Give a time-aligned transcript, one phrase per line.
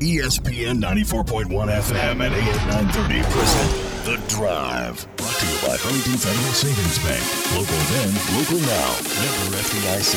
[0.00, 3.70] ESPN 94.1 FM and AM 930 present
[4.06, 5.06] The Drive.
[5.18, 7.22] Brought to you by Huntington Federal Savings Bank.
[7.52, 8.08] Local then,
[8.38, 8.96] local now.
[9.20, 10.16] Member FDIC.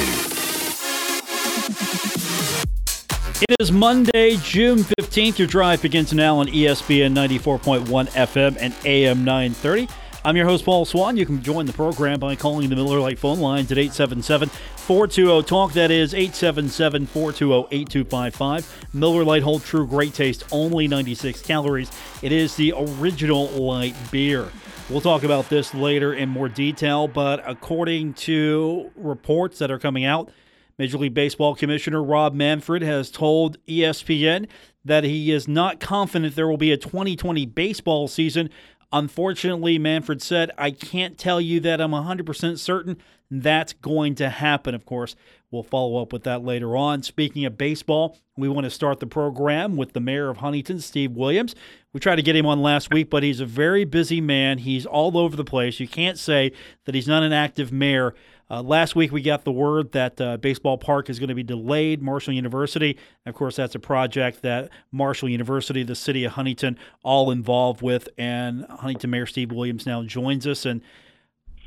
[3.42, 5.38] It is Monday, June 15th.
[5.38, 9.89] Your drive begins now on ESPN 94.1 FM and AM 930.
[10.26, 11.18] I'm your host, Paul Swann.
[11.18, 15.44] You can join the program by calling the Miller Lite phone lines at 877 420
[15.44, 15.74] TALK.
[15.74, 18.86] That is 877 420 8255.
[18.94, 21.92] Miller Lite Hold True Great Taste, only 96 calories.
[22.21, 24.47] It is the original light beer.
[24.89, 30.05] We'll talk about this later in more detail, but according to reports that are coming
[30.05, 30.32] out,
[30.78, 34.47] Major League Baseball Commissioner Rob Manfred has told ESPN
[34.86, 38.50] that he is not confident there will be a 2020 baseball season
[38.94, 42.97] Unfortunately, Manfred said, I can't tell you that I'm 100% certain
[43.42, 44.75] that's going to happen.
[44.75, 45.16] Of course,
[45.50, 47.02] we'll follow up with that later on.
[47.02, 51.14] Speaking of baseball, we want to start the program with the mayor of Huntington, Steve
[51.14, 51.56] Williams.
[51.92, 54.59] We tried to get him on last week, but he's a very busy man.
[54.59, 55.80] He's all over the place.
[55.80, 56.52] You can't say
[56.86, 58.14] that he's not an active mayor.
[58.49, 61.44] Uh, last week, we got the word that uh, Baseball Park is going to be
[61.44, 62.97] delayed, Marshall University.
[63.25, 68.09] Of course, that's a project that Marshall University, the city of Huntington, all involved with.
[68.17, 70.66] And Huntington Mayor Steve Williams now joins us.
[70.66, 70.81] And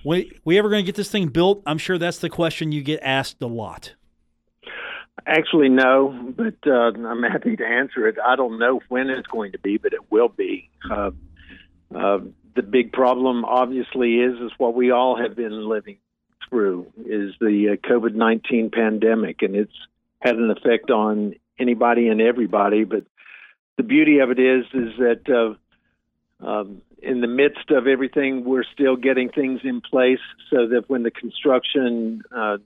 [0.04, 1.62] we, we ever going to get this thing built?
[1.66, 3.94] I'm sure that's the question you get asked a lot.
[5.27, 8.16] Actually, no, but uh, I'm happy to answer it.
[8.24, 10.70] I don't know when it's going to be, but it will be.
[10.88, 11.10] Uh,
[11.92, 12.19] uh,
[12.54, 15.98] the big problem, obviously, is is what we all have been living
[16.48, 19.72] through is the uh, COVID 19 pandemic, and it's
[20.20, 22.84] had an effect on anybody and everybody.
[22.84, 23.05] But
[23.77, 25.56] the beauty of it is, is that
[26.42, 30.88] uh, um, in the midst of everything, we're still getting things in place so that
[30.88, 32.58] when the construction uh,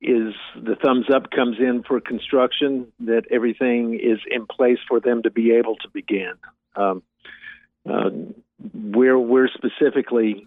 [0.00, 5.22] is the thumbs up comes in for construction, that everything is in place for them
[5.22, 6.34] to be able to begin.
[6.74, 7.02] Um,
[7.88, 8.10] uh,
[8.74, 10.46] we're we're specifically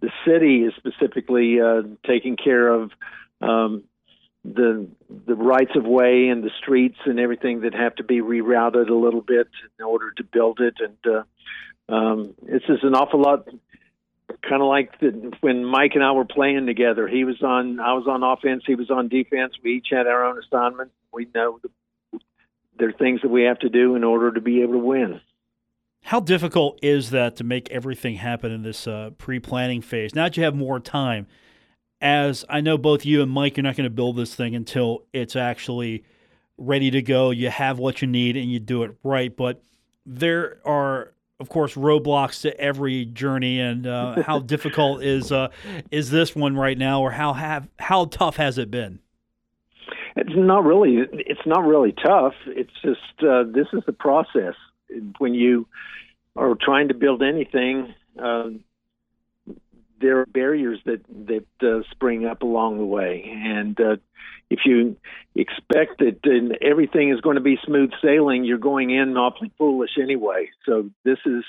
[0.00, 2.90] the city is specifically uh, taking care of
[3.40, 3.84] um,
[4.44, 4.88] the
[5.26, 8.94] the rights of way and the streets and everything that have to be rerouted a
[8.94, 10.74] little bit in order to build it.
[10.80, 13.48] And uh, um, this is an awful lot,
[14.42, 17.08] kind of like the, when Mike and I were playing together.
[17.08, 19.54] He was on, I was on offense, he was on defense.
[19.62, 20.92] We each had our own assignment.
[21.12, 22.20] We know the,
[22.78, 25.20] there are things that we have to do in order to be able to win.
[26.02, 30.14] How difficult is that to make everything happen in this uh, pre planning phase?
[30.14, 31.26] Now that you have more time,
[32.00, 35.04] as I know both you and Mike, you're not going to build this thing until
[35.12, 36.04] it's actually
[36.56, 37.30] ready to go.
[37.30, 39.34] You have what you need and you do it right.
[39.34, 39.62] But
[40.06, 43.60] there are, of course, roadblocks to every journey.
[43.60, 45.48] And uh, how difficult is uh,
[45.90, 49.00] is this one right now, or how have how tough has it been?
[50.16, 51.06] It's not really.
[51.12, 52.34] It's not really tough.
[52.46, 54.54] It's just uh, this is the process
[55.18, 55.66] when you
[56.36, 58.50] are trying to build anything, uh,
[60.00, 63.96] there are barriers that that uh, spring up along the way, and uh,
[64.50, 64.96] if you
[65.34, 70.48] expect that everything is going to be smooth sailing, you're going in awfully foolish anyway.
[70.64, 71.44] So this is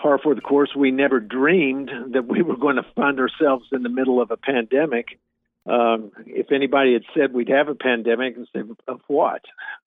[0.00, 0.70] par for the course.
[0.74, 4.36] We never dreamed that we were going to find ourselves in the middle of a
[4.36, 5.18] pandemic.
[5.66, 9.42] Um, if anybody had said we'd have a pandemic, and said of what,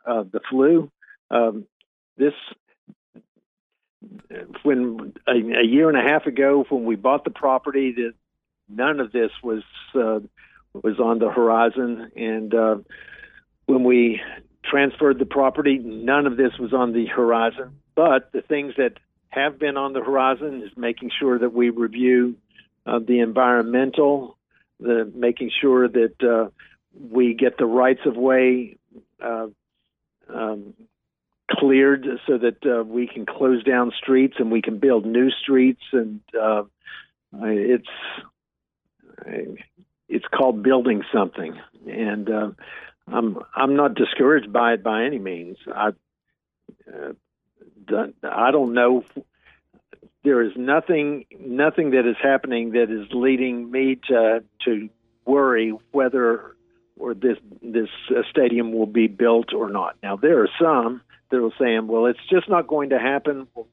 [0.05, 0.89] uh, the flu,
[1.31, 1.65] um,
[2.17, 2.33] this
[4.63, 8.13] when a, a, year and a half ago when we bought the property that
[8.69, 9.63] none of this was
[9.95, 10.19] uh,
[10.73, 12.11] was on the horizon.
[12.15, 12.77] And uh,
[13.65, 14.21] when we
[14.63, 17.79] transferred the property none of this was on the horizon.
[17.95, 18.93] But the things that
[19.29, 22.35] have been on the horizon is making sure that we review
[22.85, 24.37] uh, the environmental
[24.79, 26.49] the making sure that uh,
[26.93, 28.77] we get the rights of way
[29.23, 29.47] uh,
[30.33, 30.73] um,
[31.49, 35.81] cleared so that uh, we can close down streets and we can build new streets.
[35.91, 36.63] And uh,
[37.33, 37.87] it's
[40.07, 41.59] it's called building something.
[41.87, 42.51] And uh,
[43.07, 45.57] I'm I'm not discouraged by it by any means.
[45.73, 45.89] I
[46.91, 47.13] uh,
[48.23, 49.03] I don't know.
[50.23, 54.89] There is nothing nothing that is happening that is leading me to to
[55.25, 56.55] worry whether
[56.97, 59.95] or this this uh, stadium will be built or not.
[60.01, 63.67] Now there are some that are saying, "Well, it's just not going to happen." Well,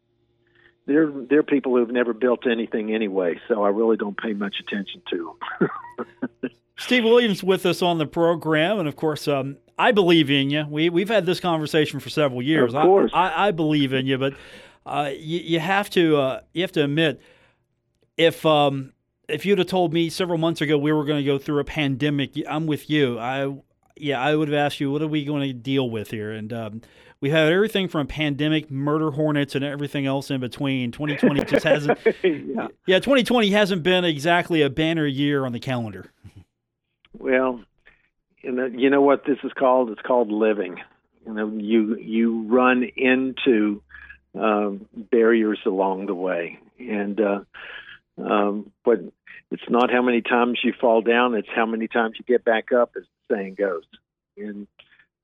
[0.86, 5.02] they're they're people who've never built anything anyway, so I really don't pay much attention
[5.10, 5.36] to.
[5.60, 6.50] Them.
[6.76, 10.66] Steve Williams with us on the program, and of course, um, I believe in you.
[10.68, 12.74] We we've had this conversation for several years.
[12.74, 14.34] Of course, I, I, I believe in you, but
[14.84, 17.20] uh, you, you, have to uh, you have to admit
[18.16, 18.92] if um,
[19.32, 21.64] if you'd have told me several months ago we were going to go through a
[21.64, 23.18] pandemic, I'm with you.
[23.18, 23.54] I
[23.96, 26.32] yeah, I would have asked you, what are we going to deal with here?
[26.32, 26.80] And um,
[27.20, 30.90] we have everything from pandemic, murder hornets, and everything else in between.
[30.90, 31.98] 2020 just hasn't.
[32.22, 32.68] yeah.
[32.86, 36.10] yeah, 2020 hasn't been exactly a banner year on the calendar.
[37.16, 37.60] Well,
[38.42, 39.90] you know you know what this is called?
[39.90, 40.78] It's called living.
[41.26, 43.82] You know, you you run into
[44.34, 47.40] um, barriers along the way, and uh,
[48.24, 49.00] um, but
[49.50, 52.72] it's not how many times you fall down; it's how many times you get back
[52.72, 53.84] up, as the saying goes.
[54.36, 54.66] And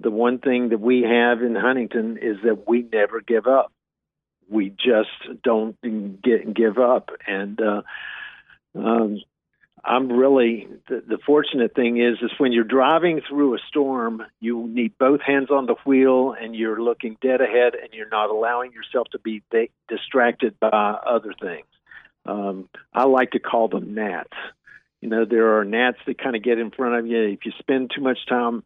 [0.00, 3.72] the one thing that we have in Huntington is that we never give up.
[4.48, 5.80] We just don't
[6.22, 7.82] get give up, and uh,
[8.74, 9.20] um,
[9.84, 14.66] I'm really the, the fortunate thing is is when you're driving through a storm, you
[14.68, 18.72] need both hands on the wheel, and you're looking dead ahead, and you're not allowing
[18.72, 19.42] yourself to be
[19.88, 21.66] distracted by other things.
[22.28, 24.36] Um, I like to call them gnats.
[25.00, 27.22] You know, there are gnats that kind of get in front of you.
[27.22, 28.64] If you spend too much time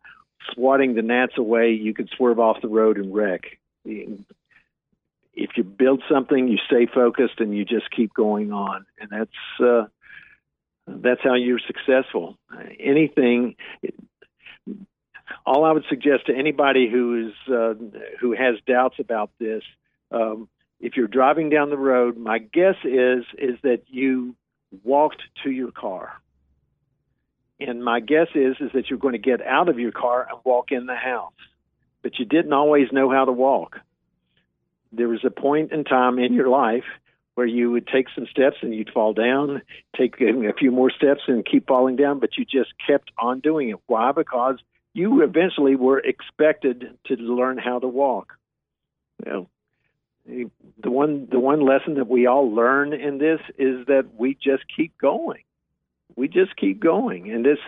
[0.52, 3.58] swatting the gnats away, you could swerve off the road and wreck.
[3.84, 9.60] If you build something, you stay focused and you just keep going on, and that's
[9.64, 9.84] uh,
[10.86, 12.36] that's how you're successful.
[12.80, 13.54] Anything.
[15.46, 17.74] All I would suggest to anybody who is uh,
[18.20, 19.62] who has doubts about this,
[20.10, 20.48] um,
[20.82, 24.34] if you're driving down the road, my guess is is that you
[24.82, 26.12] walked to your car.
[27.60, 30.40] And my guess is is that you're going to get out of your car and
[30.44, 31.32] walk in the house.
[32.02, 33.78] But you didn't always know how to walk.
[34.90, 36.84] There was a point in time in your life
[37.34, 39.62] where you would take some steps and you'd fall down
[39.96, 43.70] take a few more steps and keep falling down but you just kept on doing
[43.70, 43.78] it.
[43.86, 44.10] Why?
[44.10, 44.58] Because
[44.94, 48.34] you eventually were expected to learn how to walk.
[49.24, 49.48] You know,
[50.26, 54.64] the one the one lesson that we all learn in this is that we just
[54.76, 55.42] keep going
[56.16, 57.30] we just keep going.
[57.30, 57.58] And this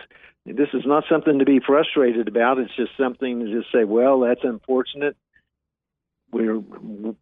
[0.45, 2.59] this is not something to be frustrated about.
[2.59, 5.17] It's just something to just say, well, that's unfortunate.
[6.31, 6.61] We're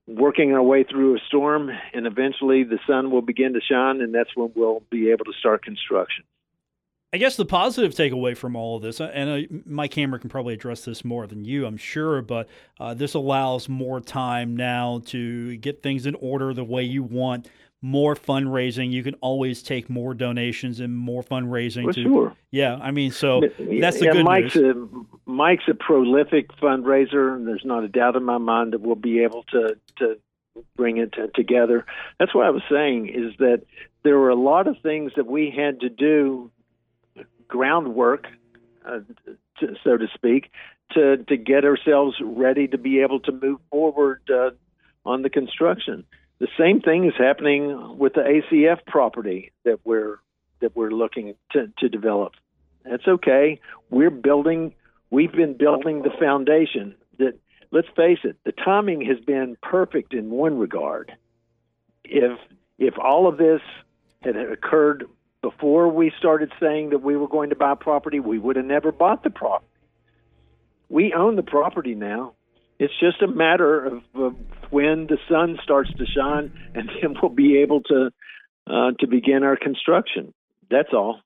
[0.08, 4.14] working our way through a storm, and eventually the sun will begin to shine, and
[4.14, 6.26] that's when we'll be able to start construction.
[7.13, 10.56] I guess the positive takeaway from all of this, and uh, Mike Hamrick can probably
[10.56, 12.50] address this more than you, I'm sure, but
[12.80, 17.50] uh, this allows more time now to get things in order the way you want
[17.83, 18.92] more fundraising.
[18.92, 21.94] You can always take more donations and more fundraising.
[21.94, 22.36] To, sure.
[22.50, 24.75] Yeah, I mean, so that's the yeah, good Mike's news.
[24.75, 28.95] A, Mike's a prolific fundraiser, and there's not a doubt in my mind that we'll
[28.95, 30.18] be able to to
[30.75, 31.86] bring it to, together.
[32.19, 33.63] That's what I was saying is that
[34.04, 36.51] there were a lot of things that we had to do,
[37.54, 38.26] groundwork,
[38.86, 39.00] uh,
[39.60, 40.52] to, so to speak,
[40.94, 44.52] to to get ourselves ready to be able to move forward uh,
[45.06, 46.06] on the construction
[46.44, 50.18] the same thing is happening with the ACF property that we're
[50.60, 52.34] that we're looking to, to develop.
[52.84, 53.62] That's okay.
[53.90, 54.74] We're building.
[55.10, 56.96] We've been building the foundation.
[57.18, 57.40] That
[57.72, 61.14] let's face it, the timing has been perfect in one regard.
[62.04, 62.38] If
[62.78, 63.62] if all of this
[64.22, 65.06] had occurred
[65.44, 68.92] before we started saying that we were going to buy property, we would have never
[68.92, 69.68] bought the property.
[70.90, 72.34] We own the property now.
[72.80, 74.36] It's just a matter of, of
[74.72, 78.10] when the sun starts to shine, and then we'll be able to
[78.66, 80.34] uh, to begin our construction.
[80.72, 81.19] That's all.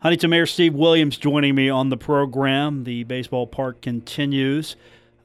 [0.00, 2.84] Huntington Mayor Steve Williams joining me on the program.
[2.84, 4.76] The baseball park continues.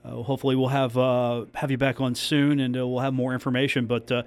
[0.05, 3.33] Uh, hopefully, we'll have uh, have you back on soon, and uh, we'll have more
[3.33, 3.87] information.
[3.87, 4.23] But uh,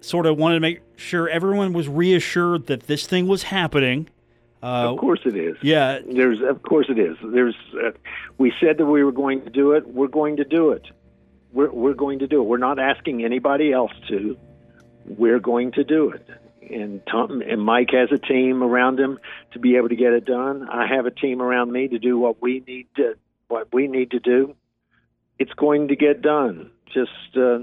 [0.00, 4.08] sort of wanted to make sure everyone was reassured that this thing was happening
[4.62, 5.56] uh, of course it is.
[5.62, 6.00] Yeah.
[6.04, 7.16] There's of course it is.
[7.22, 7.90] There's uh,
[8.38, 9.86] we said that we were going to do it.
[9.86, 10.84] We're going to do it.
[11.52, 12.44] We're we're going to do it.
[12.44, 14.36] We're not asking anybody else to.
[15.04, 16.26] We're going to do it.
[16.70, 19.18] And Tom and Mike has a team around him
[19.52, 20.68] to be able to get it done.
[20.68, 23.14] I have a team around me to do what we need to
[23.46, 24.56] what we need to do.
[25.38, 26.72] It's going to get done.
[26.92, 27.60] Just uh,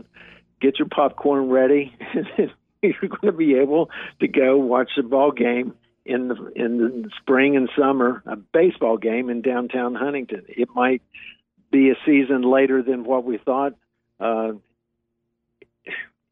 [0.62, 1.96] get your popcorn ready.
[2.82, 5.74] You're going to be able to go watch the ball game
[6.06, 10.46] in the in the spring and summer a baseball game in downtown Huntington.
[10.48, 11.02] It might
[11.72, 13.74] be a season later than what we thought.
[14.20, 14.54] Uh,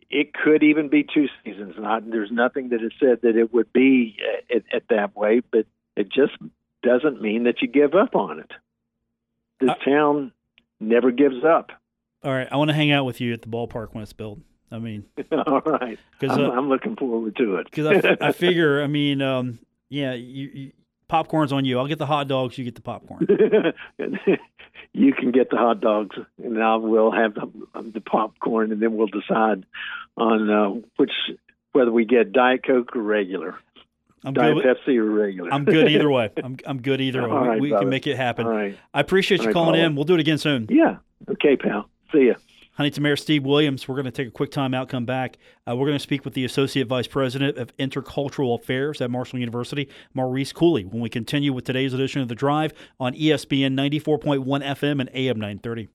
[0.09, 1.73] it could even be two seasons.
[1.77, 4.17] Not there's nothing that has said that it would be
[4.53, 5.65] at, at that way, but
[5.95, 6.33] it just
[6.83, 8.51] doesn't mean that you give up on it.
[9.59, 10.31] This uh, town
[10.79, 11.71] never gives up.
[12.23, 14.39] All right, I want to hang out with you at the ballpark when it's built.
[14.71, 15.99] I mean, all right.
[16.19, 17.69] Because I'm, uh, I'm, looking forward to it.
[17.69, 20.71] Because I, I, figure, I mean, um, yeah, you, you,
[21.07, 21.77] popcorn's on you.
[21.77, 22.57] I'll get the hot dogs.
[22.57, 23.27] You get the popcorn.
[24.93, 27.51] you can get the hot dogs, and I will have the,
[27.93, 29.65] the popcorn, and then we'll decide
[30.17, 31.11] on uh, which
[31.73, 33.55] whether we get Diet Coke or regular.
[34.23, 34.65] I'm Diet good.
[34.65, 35.53] Pepsi or regular?
[35.53, 36.31] I'm good either way.
[36.41, 37.47] I'm I'm good either way.
[37.47, 38.47] Right, we, we can make it happen.
[38.47, 38.77] All right.
[38.93, 39.85] I appreciate you right, calling Paula.
[39.85, 39.95] in.
[39.95, 40.67] We'll do it again soon.
[40.69, 40.97] Yeah.
[41.29, 41.89] Okay, pal.
[42.13, 42.35] See ya.
[42.73, 43.87] Huntington Mayor Steve Williams.
[43.87, 45.37] We're going to take a quick time out, come back.
[45.67, 49.39] Uh, we're going to speak with the Associate Vice President of Intercultural Affairs at Marshall
[49.39, 54.43] University, Maurice Cooley, when we continue with today's edition of The Drive on ESPN 94.1
[54.43, 55.89] FM and AM 930.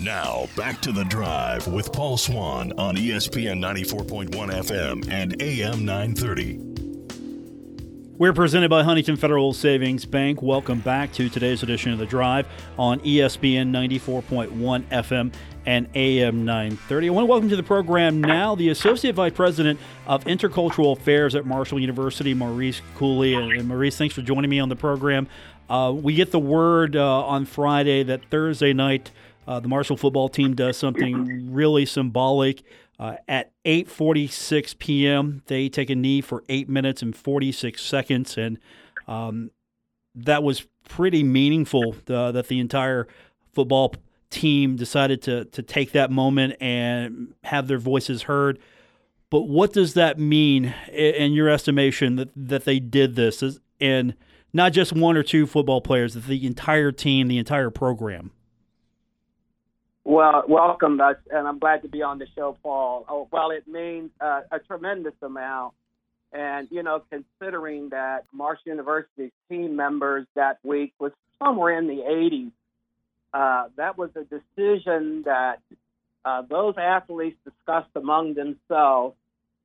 [0.00, 6.81] Now, back to the drive with Paul Swann on ESPN 94.1 FM and AM 930.
[8.22, 10.42] We're presented by Huntington Federal Savings Bank.
[10.42, 12.46] Welcome back to today's edition of The Drive
[12.78, 15.32] on ESPN 94.1 FM
[15.66, 17.08] and AM 930.
[17.08, 21.34] I want to welcome to the program now the Associate Vice President of Intercultural Affairs
[21.34, 23.34] at Marshall University, Maurice Cooley.
[23.34, 25.26] And Maurice, thanks for joining me on the program.
[25.68, 29.10] Uh, we get the word uh, on Friday that Thursday night
[29.48, 32.62] uh, the Marshall football team does something really symbolic.
[33.02, 38.60] Uh, at 8:46 p.m., they take a knee for eight minutes and 46 seconds, and
[39.08, 39.50] um,
[40.14, 41.96] that was pretty meaningful.
[42.08, 43.08] uh, that the entire
[43.52, 43.96] football
[44.30, 48.60] team decided to to take that moment and have their voices heard.
[49.30, 53.42] But what does that mean in your estimation that that they did this,
[53.80, 54.14] and
[54.52, 58.30] not just one or two football players, the entire team, the entire program?
[60.04, 63.04] Well, welcome, us, and I'm glad to be on the show, Paul.
[63.08, 65.74] Oh, well, it means uh, a tremendous amount.
[66.32, 72.02] And, you know, considering that Marshall University's team members that week was somewhere in the
[72.02, 72.50] 80s,
[73.32, 75.60] uh, that was a decision that
[76.24, 79.14] uh, those athletes discussed among themselves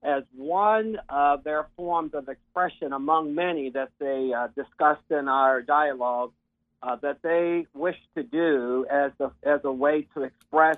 [0.03, 5.63] as one of their forms of expression among many that they uh, discussed in our
[5.63, 6.31] dialogue
[6.83, 10.77] uh, that they wish to do as a, as a way to express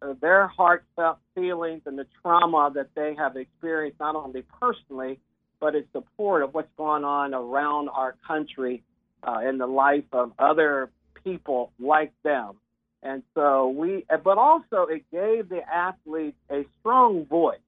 [0.00, 5.18] uh, their heartfelt feelings and the trauma that they have experienced, not only personally,
[5.60, 8.82] but in support of what's going on around our country
[9.22, 10.90] uh, in the life of other
[11.22, 12.54] people like them.
[13.02, 17.58] And so we, but also it gave the athletes a strong voice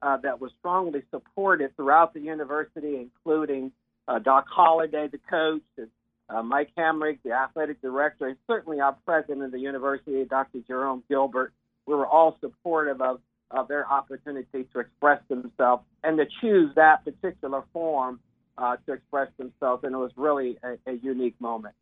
[0.00, 3.72] uh, that was strongly supported throughout the university, including
[4.06, 5.88] uh, Doc Holliday, the coach, and
[6.28, 10.60] uh, Mike Hamrick, the athletic director, and certainly our president of the university, Dr.
[10.66, 11.52] Jerome Gilbert.
[11.86, 17.04] We were all supportive of, of their opportunity to express themselves and to choose that
[17.04, 18.20] particular form
[18.56, 19.84] uh, to express themselves.
[19.84, 21.74] And it was really a, a unique moment.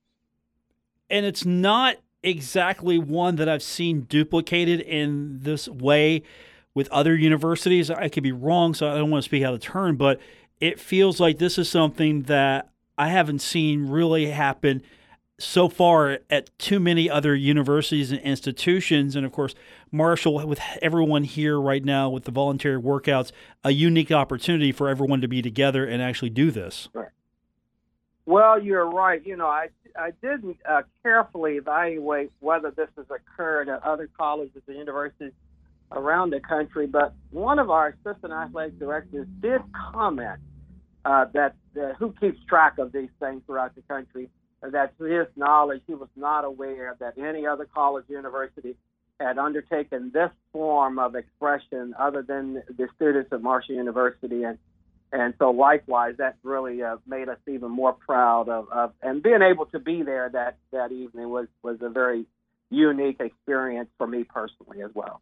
[1.09, 6.23] and it's not exactly one that I've seen duplicated in this way
[6.75, 7.91] with other universities.
[7.91, 10.21] I could be wrong, so I don't want to speak out of turn, but
[10.61, 12.71] it feels like this is something that
[13.03, 14.81] I haven't seen really happen
[15.37, 19.17] so far at too many other universities and institutions.
[19.17, 19.57] And of course,
[19.91, 23.33] Marshall, with everyone here right now with the voluntary workouts,
[23.65, 26.89] a unique opportunity for everyone to be together and actually do this.
[28.25, 29.21] Well, you're right.
[29.27, 34.63] You know, I I didn't uh, carefully evaluate whether this has occurred at other colleges
[34.69, 35.33] and universities
[35.91, 39.61] around the country, but one of our assistant athletic directors did
[39.93, 40.39] comment
[41.05, 41.55] uh, that
[41.99, 44.29] who keeps track of these things throughout the country.
[44.63, 48.77] That to his knowledge, he was not aware that any other college university
[49.19, 54.59] had undertaken this form of expression other than the students at Marshall University, and
[55.13, 59.43] and so likewise, that really uh, made us even more proud of, of and being
[59.43, 62.25] able to be there that that evening was was a very
[62.71, 65.21] unique experience for me personally as well.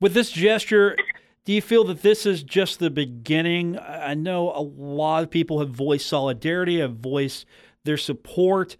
[0.00, 0.96] With this gesture,
[1.44, 3.78] do you feel that this is just the beginning?
[3.78, 7.46] I know a lot of people have voiced solidarity, have voiced
[7.84, 8.76] their support,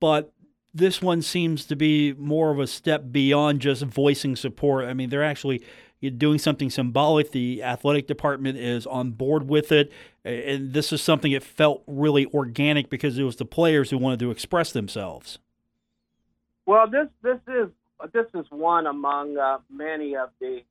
[0.00, 0.32] but
[0.72, 4.84] this one seems to be more of a step beyond just voicing support.
[4.84, 5.62] I mean, they're actually
[6.18, 7.32] doing something symbolic.
[7.32, 9.90] The athletic department is on board with it,
[10.24, 14.20] and this is something that felt really organic because it was the players who wanted
[14.20, 15.38] to express themselves.
[16.66, 17.68] Well, this this is
[18.12, 20.62] this is one among uh, many of the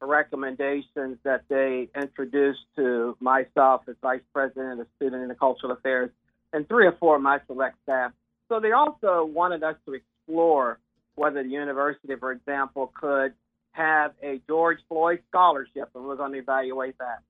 [0.00, 6.10] recommendations that they introduced to myself as vice president of student and cultural affairs
[6.52, 8.12] and three or four of my select staff.
[8.48, 10.78] So they also wanted us to explore
[11.14, 13.32] whether the university, for example, could
[13.72, 17.22] have a George Floyd scholarship, and we're going to evaluate that.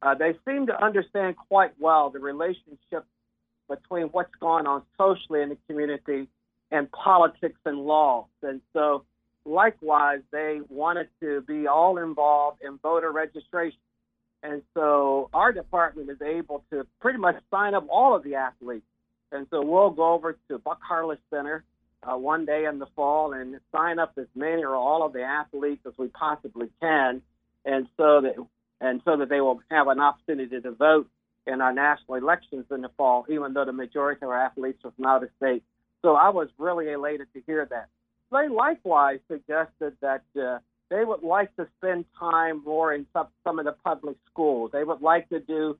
[0.00, 3.04] Uh, they seem to understand quite well the relationship
[3.68, 6.28] between what's going on socially in the community
[6.70, 8.26] and politics and laws.
[8.42, 9.04] And so,
[9.44, 13.78] likewise, they wanted to be all involved in voter registration.
[14.42, 18.86] And so, our department is able to pretty much sign up all of the athletes.
[19.30, 21.64] And so, we'll go over to Buck Harless Center
[22.02, 25.22] uh, one day in the fall and sign up as many or all of the
[25.22, 27.22] athletes as we possibly can,
[27.64, 28.34] and so that
[28.80, 31.08] and so that they will have an opportunity to vote
[31.46, 34.92] in our national elections in the fall, even though the majority of our athletes are
[34.96, 35.62] from out of state.
[36.02, 37.88] So I was really elated to hear that.
[38.32, 40.58] They likewise suggested that uh,
[40.90, 44.70] they would like to spend time more in some, some of the public schools.
[44.72, 45.78] They would like to do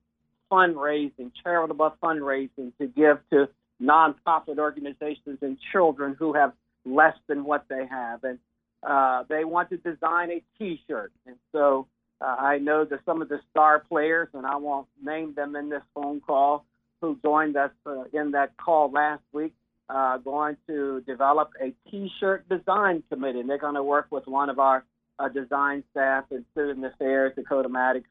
[0.51, 3.49] fundraising, charitable fundraising to give to
[3.83, 6.53] nonprofit organizations and children who have
[6.85, 8.23] less than what they have.
[8.25, 8.39] And
[8.83, 11.13] uh, they want to design a T-shirt.
[11.27, 11.87] And so
[12.21, 15.71] uh, I know that some of the star players, and I won't name them in
[15.71, 16.67] this phone call,
[17.01, 19.55] who joined us uh, in that call last week,
[19.93, 23.41] uh, going to develop a T-shirt design committee.
[23.41, 24.85] And they're going to work with one of our
[25.19, 28.07] uh, design staff in Student Affairs, Dakota Maddox,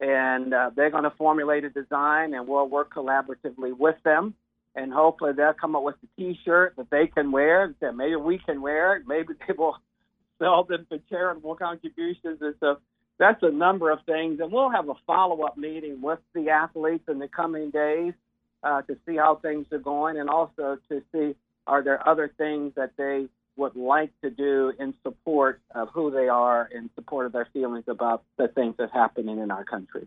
[0.00, 4.34] and uh, they're going to formulate a design, and we'll work collaboratively with them.
[4.74, 7.74] And hopefully, they'll come up with a T-shirt that they can wear.
[7.80, 9.02] That maybe we can wear it.
[9.06, 9.76] Maybe they will
[10.38, 12.38] sell them for charitable contributions.
[12.40, 12.76] And so
[13.18, 14.38] that's a number of things.
[14.40, 18.12] And we'll have a follow-up meeting with the athletes in the coming days
[18.62, 21.34] uh, to see how things are going, and also to see
[21.66, 26.28] are there other things that they would like to do in support of who they
[26.28, 30.06] are, in support of their feelings about the things that's happening in our country.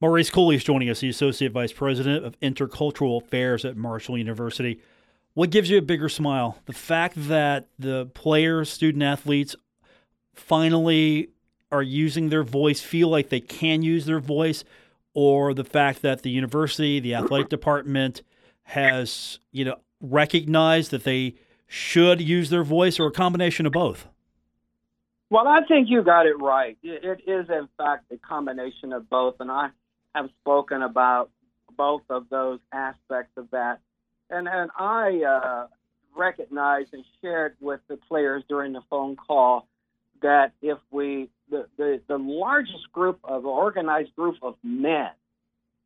[0.00, 4.80] Maurice Cooley is joining us, the Associate Vice President of Intercultural Affairs at Marshall University.
[5.34, 6.58] What gives you a bigger smile?
[6.66, 9.54] The fact that the players, student athletes,
[10.34, 11.30] finally
[11.70, 14.64] are using their voice, feel like they can use their voice,
[15.14, 18.22] or the fact that the university, the athletic department
[18.62, 21.34] has, you know, recognized that they
[21.66, 24.08] should use their voice, or a combination of both?
[25.30, 26.76] Well, I think you got it right.
[26.82, 29.68] It is, in fact, a combination of both, and I
[30.14, 31.30] have spoken about
[31.76, 33.78] both of those aspects of that.
[34.28, 35.66] And, and I uh,
[36.16, 39.68] recognized and shared with the players during the phone call
[40.22, 45.10] that if we, the, the, the largest group of organized group of men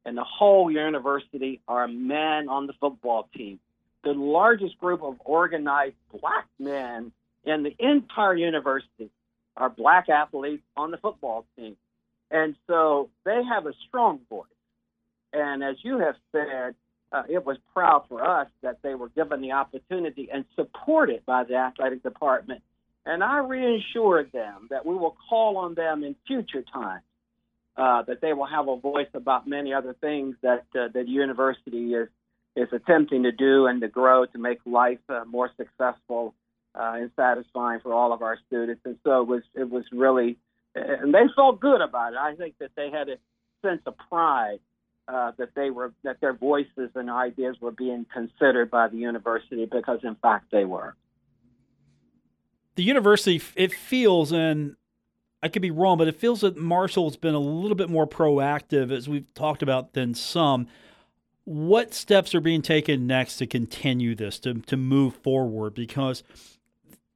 [0.06, 3.58] in the whole university are men on the football team
[4.04, 7.10] the largest group of organized black men
[7.44, 9.10] in the entire university
[9.56, 11.76] are black athletes on the football team.
[12.30, 14.46] And so they have a strong voice.
[15.32, 16.74] And as you have said,
[17.12, 21.44] uh, it was proud for us that they were given the opportunity and supported by
[21.44, 22.62] the athletic department.
[23.06, 27.02] And I reassured them that we will call on them in future times,
[27.76, 31.94] uh, that they will have a voice about many other things that uh, that university
[31.94, 32.08] is
[32.56, 36.34] is attempting to do and to grow to make life uh, more successful
[36.74, 38.80] uh, and satisfying for all of our students.
[38.84, 40.38] And so it was it was really,
[40.74, 42.18] and they felt good about it.
[42.18, 43.16] I think that they had a
[43.62, 44.60] sense of pride
[45.08, 49.66] uh, that they were that their voices and ideas were being considered by the university
[49.66, 50.94] because in fact they were.
[52.76, 54.76] The university it feels and
[55.42, 58.90] I could be wrong, but it feels that Marshall's been a little bit more proactive
[58.90, 60.66] as we've talked about than some.
[61.44, 65.74] What steps are being taken next to continue this to, to move forward?
[65.74, 66.22] Because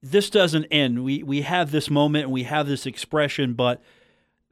[0.02, 1.04] this doesn't end.
[1.04, 3.82] We we have this moment and we have this expression but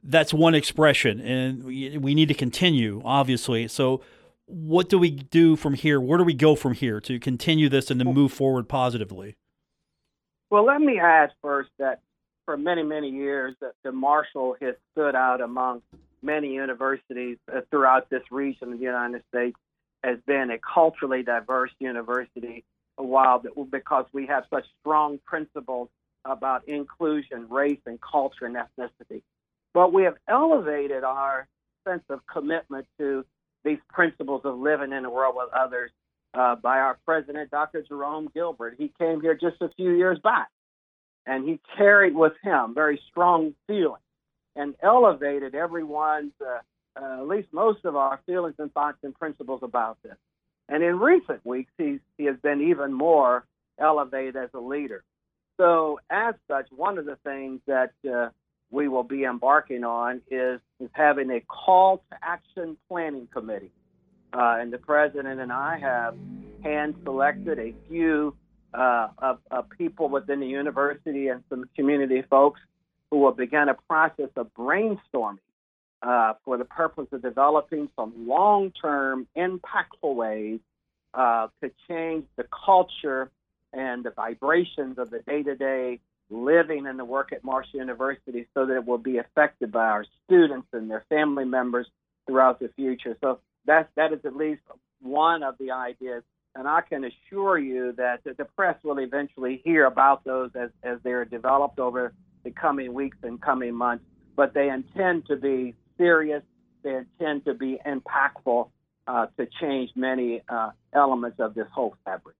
[0.03, 3.67] that's one expression and we, we need to continue obviously.
[3.67, 4.01] So
[4.47, 6.01] what do we do from here?
[6.01, 9.35] Where do we go from here to continue this and to move forward positively
[10.49, 12.01] well let me add first that
[12.45, 15.81] for many many years that the marshall has stood out among
[16.21, 19.57] many universities uh, throughout this region of the united states
[20.03, 22.63] as being a culturally diverse university
[22.97, 25.89] a while because we have such strong principles
[26.25, 29.21] about inclusion, race, and culture and ethnicity.
[29.73, 31.47] But we have elevated our
[31.87, 33.25] sense of commitment to
[33.63, 35.91] these principles of living in a world with others
[36.33, 37.83] uh, by our president, Dr.
[37.87, 38.75] Jerome Gilbert.
[38.77, 40.49] He came here just a few years back,
[41.25, 44.01] and he carried with him very strong feelings
[44.55, 46.59] and elevated everyone's uh,
[46.99, 50.15] uh, at least most of our feelings and thoughts and principles about this.
[50.69, 53.45] And in recent weeks, he's, he has been even more
[53.79, 55.03] elevated as a leader.
[55.57, 58.29] So, as such, one of the things that uh,
[58.69, 63.71] we will be embarking on is, is having a call to action planning committee.
[64.33, 66.15] Uh, and the president and I have
[66.63, 68.35] hand selected a few
[68.73, 72.59] uh, of, of people within the university and some community folks
[73.09, 75.37] who will begin a process of brainstorming
[76.01, 80.59] uh, for the purpose of developing some long term, impactful ways
[81.13, 83.31] uh, to change the culture
[83.73, 88.45] and the vibrations of the day to day living and the work at Marshall University
[88.53, 91.87] so that it will be affected by our students and their family members
[92.25, 93.17] throughout the future.
[93.21, 94.61] So that, that is at least
[95.01, 96.23] one of the ideas.
[96.55, 100.97] And I can assure you that the press will eventually hear about those as, as
[101.03, 104.03] they're developed over the coming weeks and coming months.
[104.35, 106.41] But they intend to be serious
[106.87, 108.69] they intend to be impactful
[109.07, 112.35] uh, to change many uh, elements of this whole fabric.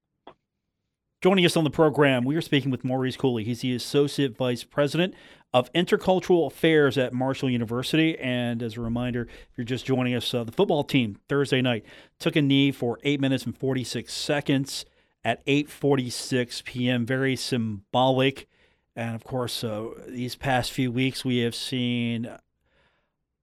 [1.22, 3.44] Joining us on the program, we are speaking with Maurice Cooley.
[3.44, 5.16] He's the Associate Vice President
[5.54, 8.18] of Intercultural Affairs at Marshall University.
[8.20, 11.86] And as a reminder, if you're just joining us, uh, the football team Thursday night
[12.20, 14.86] took a knee for 8 minutes and 46 seconds
[15.24, 17.06] at 8:46 p.m.
[17.06, 18.48] Very symbolic.
[18.96, 22.30] And of course, uh, these past few weeks, we have seen,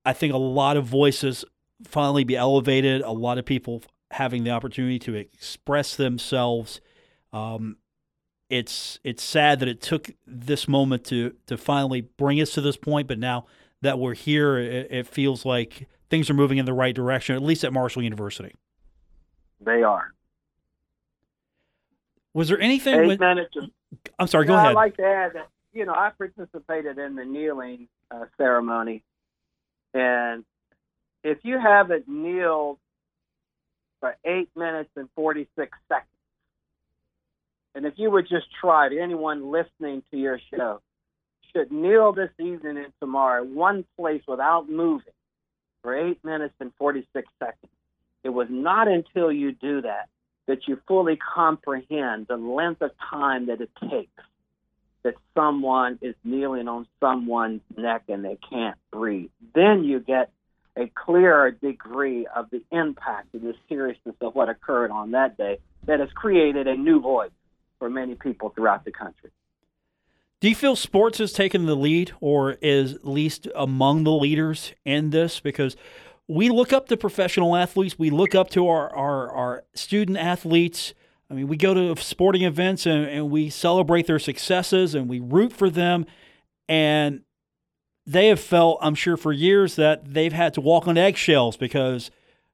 [0.05, 1.45] I think, a lot of voices
[1.85, 3.03] finally be elevated.
[3.03, 6.81] A lot of people having the opportunity to express themselves
[7.33, 7.77] um,
[8.49, 12.77] it's it's sad that it took this moment to to finally bring us to this
[12.77, 13.47] point, but now
[13.81, 17.43] that we're here, it, it feels like things are moving in the right direction, at
[17.43, 18.55] least at Marshall University.
[19.61, 20.13] They are.
[22.35, 22.95] Was there anything?
[22.95, 23.57] Eight with, minutes.
[24.19, 24.47] I'm sorry.
[24.47, 24.71] Go yeah, ahead.
[24.71, 29.03] I'd like to add that you know I participated in the kneeling uh, ceremony,
[29.95, 30.45] and
[31.23, 32.79] if you haven't kneeled
[34.01, 36.09] for eight minutes and forty six seconds
[37.75, 40.81] and if you would just try to anyone listening to your show,
[41.55, 45.13] should kneel this evening and tomorrow, one place without moving
[45.83, 47.73] for eight minutes and 46 seconds.
[48.23, 50.09] It was not until you do that
[50.47, 54.23] that you fully comprehend the length of time that it takes
[55.03, 59.31] that someone is kneeling on someone's neck and they can't breathe.
[59.55, 60.31] Then you get
[60.77, 65.59] a clearer degree of the impact and the seriousness of what occurred on that day
[65.87, 67.31] that has created a new voice
[67.79, 69.31] for many people throughout the country.
[70.41, 74.75] Do you feel sports has taken the lead or is at least among the leaders
[74.85, 75.41] in this?
[75.41, 75.75] Because
[76.29, 80.93] we look up to professional athletes, we look up to our, our, our student athletes.
[81.31, 85.19] I mean, we go to sporting events and, and we celebrate their successes and we
[85.19, 86.05] root for them.
[86.69, 87.23] And
[88.07, 92.11] they have felt, I'm sure, for years that they've had to walk on eggshells because,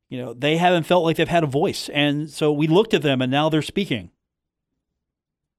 [0.08, 1.88] you know, they haven't felt like they've had a voice.
[1.88, 4.10] And so we looked at them and now they're speaking.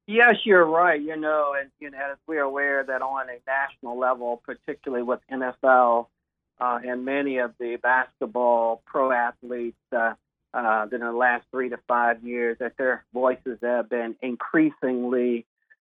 [0.07, 1.01] Yes, you're right.
[1.01, 5.19] You know, and you know, as we're aware that on a national level, particularly with
[5.31, 6.07] NFL
[6.59, 10.13] uh, and many of the basketball pro athletes uh,
[10.53, 15.45] uh, in the last three to five years, that their voices have been increasingly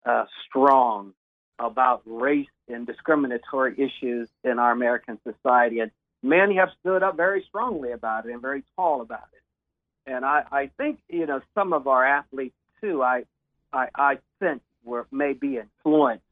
[0.06, 1.14] uh, strong
[1.60, 5.92] about race and discriminatory issues in our American society, and
[6.24, 10.12] many have stood up very strongly about it and very tall about it.
[10.12, 13.04] And I, I think you know some of our athletes too.
[13.04, 13.26] I
[13.74, 16.24] I, I sense were may be influenced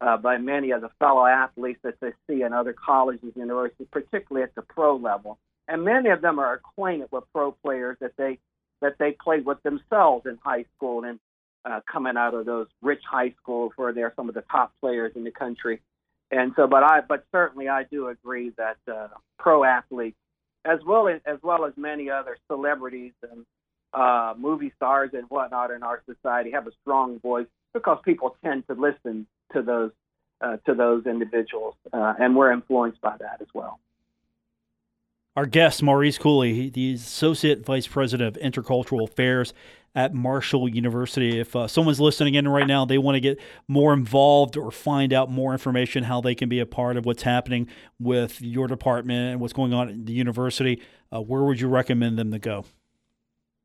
[0.00, 3.88] uh, by many of the fellow athletes that they see in other colleges, and universities,
[3.90, 5.38] particularly at the pro level.
[5.66, 8.38] And many of them are acquainted with pro players that they
[8.80, 11.18] that they played with themselves in high school and
[11.64, 15.12] uh, coming out of those rich high schools where they're some of the top players
[15.16, 15.80] in the country.
[16.30, 20.18] And so, but I, but certainly, I do agree that uh, pro athletes,
[20.64, 23.46] as well as as well as many other celebrities and
[23.94, 28.66] uh, movie stars and whatnot in our society have a strong voice because people tend
[28.66, 29.90] to listen to those
[30.40, 33.78] uh, to those individuals, uh, and we're influenced by that as well.
[35.36, 39.52] Our guest, Maurice Cooley, the Associate Vice President of Intercultural Affairs
[39.94, 41.40] at Marshall University.
[41.40, 45.12] If uh, someone's listening in right now, they want to get more involved or find
[45.12, 49.32] out more information how they can be a part of what's happening with your department
[49.32, 50.80] and what's going on at the university,
[51.12, 52.64] uh, where would you recommend them to go?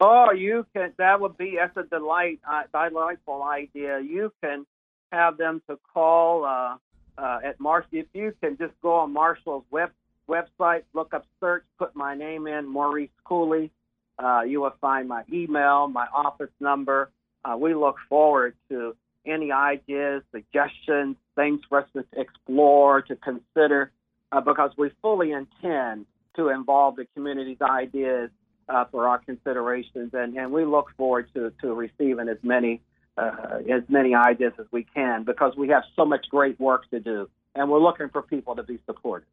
[0.01, 0.93] Oh, you can.
[0.97, 3.99] That would be that's a delight, uh, delightful idea.
[3.99, 4.65] You can
[5.11, 6.77] have them to call uh,
[7.17, 7.89] uh, at Marshall.
[7.91, 9.91] If you can just go on Marshall's web
[10.29, 13.71] website, look up search, put my name in, Maurice Cooley.
[14.17, 17.09] Uh, you will find my email, my office number.
[17.43, 23.91] Uh, we look forward to any ideas, suggestions, things for us to explore, to consider,
[24.31, 28.29] uh, because we fully intend to involve the community's ideas
[28.69, 32.81] uh, for our considerations, and, and we look forward to, to receiving as many
[33.17, 37.01] uh, as many ideas as we can because we have so much great work to
[37.01, 39.27] do, and we're looking for people to be supported.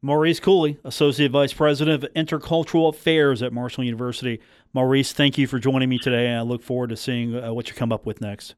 [0.00, 4.38] Maurice Cooley, Associate Vice President of Intercultural Affairs at Marshall University.
[4.72, 7.68] Maurice, thank you for joining me today, and I look forward to seeing uh, what
[7.68, 8.54] you come up with next.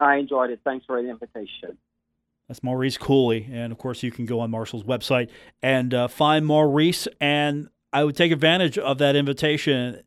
[0.00, 0.60] I enjoyed it.
[0.64, 1.78] Thanks for the invitation.
[2.48, 3.48] That's Maurice Cooley.
[3.50, 5.30] And of course, you can go on Marshall's website
[5.62, 10.02] and uh, find Maurice and I would take advantage of that invitation.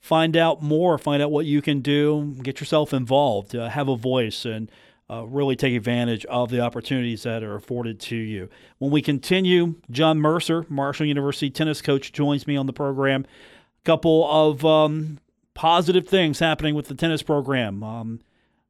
[0.00, 3.96] Find out more, find out what you can do, get yourself involved, uh, have a
[3.96, 4.70] voice, and
[5.10, 8.48] uh, really take advantage of the opportunities that are afforded to you.
[8.78, 13.24] When we continue, John Mercer, Marshall University tennis coach, joins me on the program.
[13.24, 15.18] A couple of um,
[15.54, 17.82] positive things happening with the tennis program.
[17.82, 18.20] Um,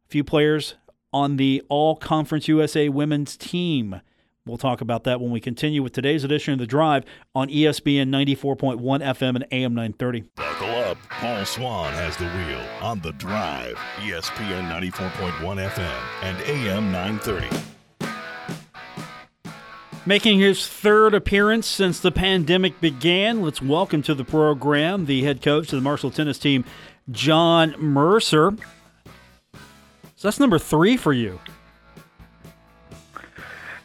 [0.07, 0.75] a few players
[1.13, 4.01] on the All Conference USA women's team
[4.49, 8.09] We'll talk about that when we continue with today's edition of The Drive on ESPN
[8.09, 10.23] 94.1 FM and AM 930.
[10.37, 10.97] Buckle up.
[11.11, 13.77] Paul Swann has the wheel on the drive.
[13.97, 17.49] ESPN 94.1 FM and AM 930.
[20.07, 25.43] Making his third appearance since the pandemic began, let's welcome to the program the head
[25.43, 26.65] coach of the Marshall tennis team,
[27.11, 28.57] John Mercer.
[30.17, 31.39] So that's number three for you.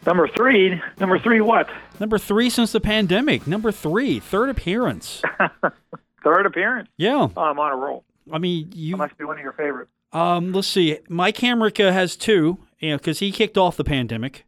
[0.05, 0.81] Number three.
[0.99, 1.39] Number three.
[1.41, 1.69] What?
[1.99, 3.47] Number three since the pandemic.
[3.47, 5.21] Number three, third appearance.
[6.23, 6.87] Third appearance.
[6.95, 8.05] Yeah, Oh, I'm on a roll.
[8.31, 8.95] I mean you.
[8.95, 9.91] Must be one of your favorites.
[10.13, 10.99] Um, let's see.
[11.09, 12.59] Mike Hamrick has two.
[12.79, 14.45] You know, because he kicked off the pandemic.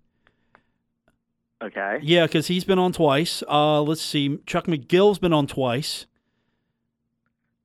[1.61, 1.99] Okay.
[2.01, 3.43] Yeah, because he's been on twice.
[3.49, 4.39] Uh, let's see.
[4.45, 6.05] Chuck McGill's been on twice.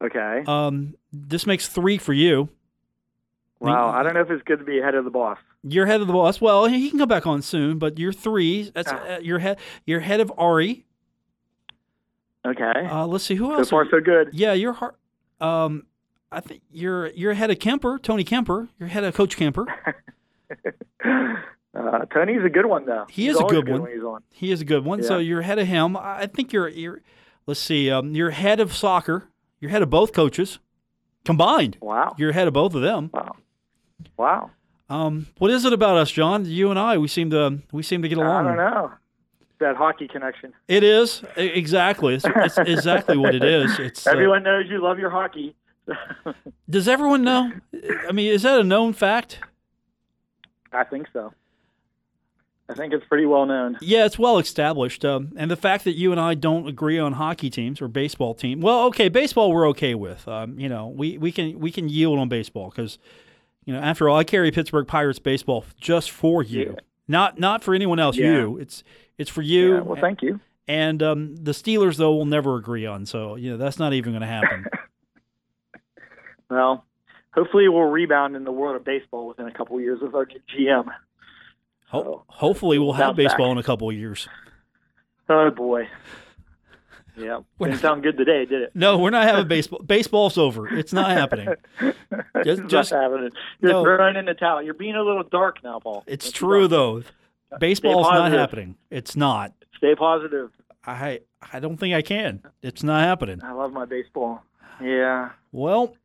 [0.02, 0.42] Okay.
[0.46, 2.48] Um, this makes three for you.
[3.60, 3.90] wow.
[3.90, 5.38] I don't know if it's good to be ahead of the boss.
[5.62, 6.40] You're head of the boss.
[6.40, 8.70] Well, he can come back on soon, but you're three.
[8.70, 8.96] That's Ah.
[9.16, 9.58] uh, you're head.
[9.84, 10.84] You're head of Ari.
[12.46, 12.86] Okay.
[12.90, 13.70] Uh, let's see who so else.
[13.70, 14.30] far, so good.
[14.32, 14.72] yeah, you're.
[14.72, 14.94] har-
[15.40, 15.84] Um,
[16.32, 18.68] I think you're you're head of Kemper, Tony Kemper.
[18.78, 19.66] You're head of Coach Kemper.
[21.72, 23.06] Uh, Tony's a good one, though.
[23.08, 23.90] He He's is a always good one.
[24.04, 24.22] on.
[24.30, 25.04] He is a good one.
[25.04, 25.96] So you're ahead of him.
[25.96, 27.00] I I think you're you're.
[27.46, 27.88] Let's see.
[27.88, 29.28] Um, you're head of soccer.
[29.60, 30.58] You're head of both coaches
[31.24, 31.78] combined.
[31.80, 32.16] Wow.
[32.18, 33.10] You're head of both of them.
[33.14, 33.36] Wow.
[34.16, 34.50] Wow.
[34.90, 36.44] Um, what is it about us, John?
[36.44, 38.46] You and I, we seem to we seem to get along.
[38.46, 38.92] I don't know.
[39.60, 40.52] That hockey connection.
[40.68, 42.14] It is exactly.
[42.14, 43.78] It's, it's exactly what it is.
[43.78, 45.54] It's uh, Everyone knows you love your hockey.
[46.70, 47.52] does everyone know?
[48.08, 49.38] I mean, is that a known fact?
[50.72, 51.32] I think so.
[52.68, 53.78] I think it's pretty well known.
[53.80, 55.04] Yeah, it's well established.
[55.04, 58.34] Um, and the fact that you and I don't agree on hockey teams or baseball
[58.34, 58.60] team.
[58.60, 60.26] Well, okay, baseball we're okay with.
[60.26, 62.98] Um, you know, we, we can we can yield on baseball because
[63.64, 66.80] you know after all, I carry Pittsburgh Pirates baseball just for you, Yeah.
[67.08, 68.16] not not for anyone else.
[68.16, 68.32] Yeah.
[68.32, 68.82] You, it's
[69.18, 69.74] it's for you.
[69.74, 70.40] Yeah, well, thank you.
[70.68, 73.04] And um, the Steelers though will never agree on.
[73.06, 74.66] So you know that's not even going to happen.
[76.48, 76.84] Well,
[77.32, 80.26] hopefully we'll rebound in the world of baseball within a couple of years with our
[80.26, 80.86] new GM.
[81.90, 83.26] Ho- hopefully, we'll have Bounce back.
[83.36, 84.28] baseball in a couple of years.
[85.28, 85.88] Oh boy.
[87.20, 88.70] Yeah, didn't sound good today, did it?
[88.74, 89.80] No, we're not having baseball.
[89.80, 90.66] Baseball's over.
[90.68, 91.48] It's not happening.
[91.80, 91.96] Just-
[92.34, 93.30] It's just- not happening.
[93.60, 93.84] You're no.
[93.84, 94.62] throwing in the towel.
[94.62, 96.04] You're being a little dark now, Paul.
[96.06, 97.02] It's Don't true though.
[97.58, 98.76] Baseball's not happening.
[98.90, 99.52] It's not.
[99.76, 100.50] Stay positive.
[100.86, 101.20] I
[101.52, 102.42] I don't think I can.
[102.62, 103.40] It's not happening.
[103.42, 104.42] I love my baseball.
[104.82, 105.30] Yeah.
[105.52, 105.96] Well,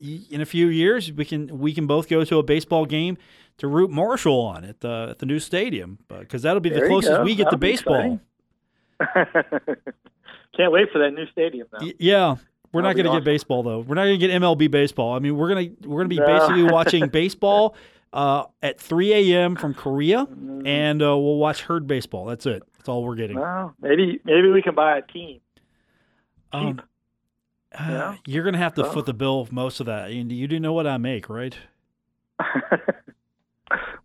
[0.00, 3.16] in a few years we can we can both go to a baseball game
[3.56, 6.84] to root Marshall on at the at the new stadium because that'll be the There
[6.84, 7.94] you closest we get to That'll be baseball.
[7.94, 8.20] exciting.
[10.56, 11.78] Can't wait for that new stadium now.
[11.80, 12.36] Y- yeah.
[12.72, 13.18] We're not That'll be going to awesome.
[13.20, 13.78] get baseball though.
[13.80, 15.14] We're not going to get MLB baseball.
[15.14, 16.26] I mean, we're gonna we're gonna be No.
[16.26, 17.76] basically watching baseball
[18.12, 19.54] uh, at 3 a.m.
[19.56, 20.66] from Korea, Mm.
[20.66, 22.24] and uh, we'll watch herd baseball.
[22.24, 22.62] That's it.
[22.76, 23.38] That's all we're getting.
[23.38, 25.40] Well, maybe maybe we can buy a team.
[26.52, 26.80] Um,
[27.72, 28.16] uh, Yeah.
[28.26, 28.90] You're going to have to Oh.
[28.92, 30.10] foot the bill of most of that.
[30.10, 31.56] And you do know what I make, right?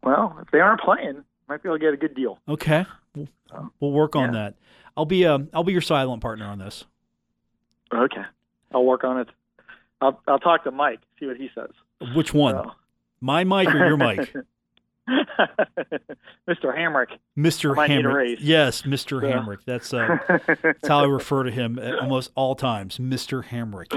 [0.04, 2.40] well, if they aren't playing, might be able to get a good deal.
[2.48, 4.40] Okay, we'll, Oh, we'll work on yeah.
[4.52, 4.56] that.
[5.00, 6.84] I'll be uh, I'll be your silent partner on this.
[7.94, 8.22] Okay,
[8.74, 9.30] I'll work on it.
[10.02, 11.70] I'll I'll talk to Mike, see what he says.
[12.14, 12.56] Which one?
[12.56, 12.72] So.
[13.22, 14.34] My mic or your mic?
[15.10, 16.76] Mr.
[16.78, 17.12] Hamrick.
[17.38, 17.72] Mr.
[17.72, 18.38] I might need a Hamrick.
[18.42, 19.22] Yes, Mr.
[19.24, 19.60] Hamrick.
[19.66, 20.18] That's uh,
[20.62, 23.42] that's how I refer to him at almost all times, Mr.
[23.46, 23.94] Hamrick.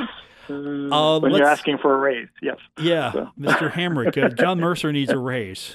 [0.48, 2.58] Uh, when you're asking for a raise, yes.
[2.78, 3.28] Yeah, So.
[3.40, 3.72] Mr.
[3.72, 4.22] Hamrick.
[4.22, 5.74] Uh, John Mercer needs a raise.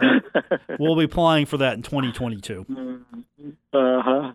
[0.00, 0.18] Uh,
[0.78, 2.66] we'll be applying for that in 2022.
[3.72, 4.32] Uh huh.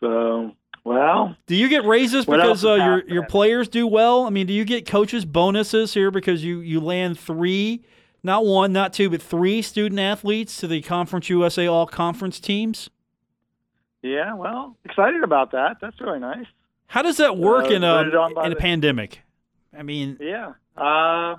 [0.00, 0.52] So,
[0.84, 4.24] well, Do you get raises because uh, your your players do well?
[4.24, 7.82] I mean, do you get coaches bonuses here because you you land three,
[8.22, 12.90] not one, not two, but three student athletes to the Conference USA All Conference teams?
[14.02, 15.78] yeah, well, excited about that.
[15.80, 16.46] That's really nice.
[16.88, 19.22] How does that work Uh, in a by in a the- pandemic?
[19.76, 20.52] I mean, Yeah.
[20.76, 21.36] Uh,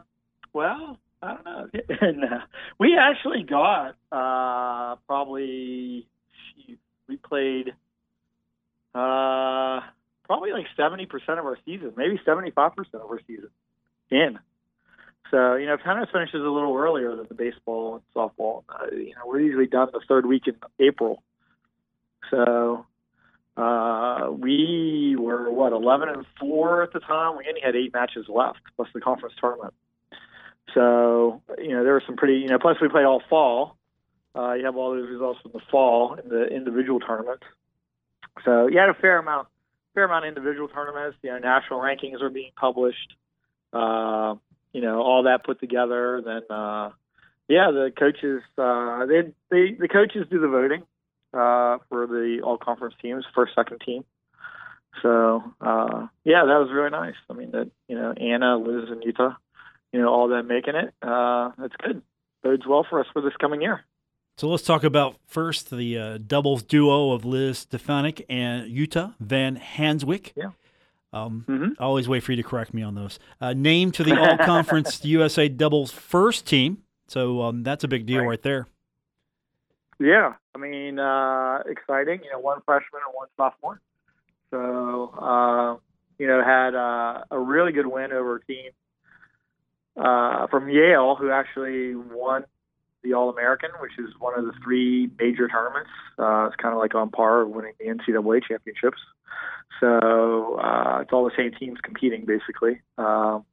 [0.51, 1.67] well, I don't know.
[2.01, 2.39] and, uh,
[2.79, 6.07] we actually got uh, probably
[7.07, 7.69] we played
[8.93, 9.81] uh,
[10.25, 13.49] probably like seventy percent of our season, maybe seventy five percent of our season
[14.11, 14.39] in.
[15.31, 18.63] So you know, tennis finishes a little earlier than the baseball and softball.
[18.69, 21.23] Uh, you know, we're usually done the third week in April.
[22.29, 22.85] So
[23.55, 27.37] uh, we were what eleven and four at the time.
[27.37, 29.73] We only had eight matches left, plus the conference tournament.
[30.73, 32.59] So you know there were some pretty you know.
[32.59, 33.77] Plus we played all fall.
[34.35, 37.43] Uh, you have all those results from the fall in the individual tournaments.
[38.45, 39.47] So you had a fair amount,
[39.95, 41.17] fair amount of individual tournaments.
[41.23, 43.15] You know, national rankings are being published.
[43.73, 44.35] Uh,
[44.73, 46.21] you know, all that put together.
[46.23, 46.91] Then uh,
[47.47, 50.83] Yeah, the coaches uh, they they the coaches do the voting
[51.33, 54.03] uh, for the all conference teams, first second team.
[55.01, 57.15] So uh, yeah, that was really nice.
[57.29, 59.35] I mean that you know Anna, Liz, and Jutte,
[59.91, 60.93] you know all them making it.
[61.01, 62.01] Uh, that's good.
[62.43, 63.83] Bodes well for us for this coming year.
[64.37, 69.57] So let's talk about first the uh, doubles duo of Liz Stefancic and Jutte Van
[69.57, 70.33] Hansewyck.
[70.35, 70.51] Yeah.
[71.11, 71.69] Um, mm-hmm.
[71.79, 73.17] I always wait for you to correct me on those.
[73.41, 76.83] Uh, named to the All Conference USA doubles first team.
[77.07, 78.27] So um, that's a big deal right.
[78.27, 78.41] right.
[78.43, 78.67] there.
[79.99, 80.33] Yeah.
[80.53, 82.19] I mean, uh, exciting.
[82.23, 83.81] You know, one freshman and one sophomore.
[84.51, 85.77] So, uh,
[86.19, 88.71] you know, had uh, a really good win over a team
[89.97, 92.45] uh, from Yale who actually won
[93.03, 95.89] the All American, which is one of the three major tournaments.
[96.17, 98.99] Uh, it's kind of like on par with winning the NCAA championships.
[99.79, 102.81] So uh, it's all the same teams competing, basically.
[102.97, 103.45] Um,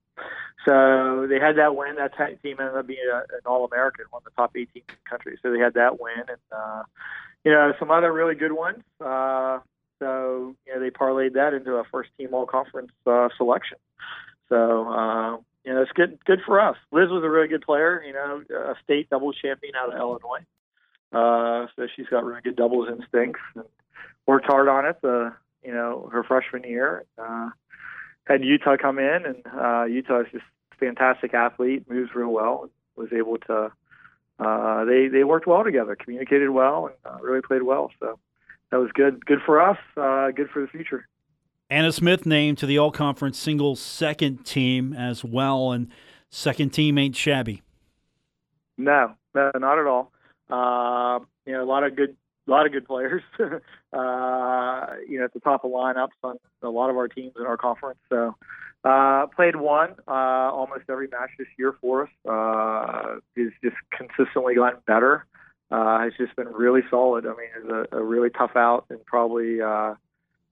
[0.64, 1.96] so they had that win.
[1.96, 4.82] That team ended up being a, an All American, one of the top 18 in
[4.88, 5.38] the country.
[5.42, 6.82] So they had that win, and uh,
[7.44, 8.82] you know some other really good ones.
[9.00, 9.58] Uh,
[9.98, 13.76] so you know they parlayed that into a first team All Conference uh, selection.
[14.48, 16.76] So uh, you know, it's good good for us.
[16.92, 20.44] Liz was a really good player, you know, a state doubles champion out of Illinois.
[21.12, 23.64] Uh, so she's got really good doubles instincts and
[24.26, 24.96] worked hard on it.
[25.02, 27.04] The you know her freshman year.
[27.18, 27.50] Uh,
[28.26, 30.44] had Jutte come in, and uh, Jutte is just
[30.78, 33.70] fantastic athlete, moves real well, was able to.
[34.38, 37.90] Uh, they they worked well together, communicated well, and uh, really played well.
[38.00, 38.18] So
[38.70, 39.24] that was good.
[39.24, 39.78] Good for us.
[39.96, 41.06] Uh, good for the future.
[41.70, 45.88] Anna Smith named to the All Conference Singles second team as well, and
[46.30, 47.62] second team ain't shabby.
[48.76, 50.12] No, no, not at all.
[50.50, 53.22] Uh, you know, a lot of good, a lot of good players.
[53.40, 57.46] uh, you know, at the top of lineups on a lot of our teams in
[57.46, 57.98] our conference.
[58.10, 58.34] So,
[58.84, 60.10] uh, played one uh,
[60.52, 62.10] almost every match this year for us.
[62.28, 65.24] Uh, he's just consistently gotten better.
[65.70, 67.24] Uh, has just been really solid.
[67.24, 69.94] I mean, it's a, a really tough out, and probably uh,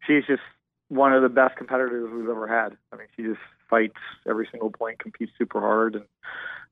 [0.07, 0.41] she's just
[0.93, 2.77] one of the best competitors we've ever had.
[2.93, 3.97] I mean, she just fights
[4.29, 6.05] every single point, competes super hard, and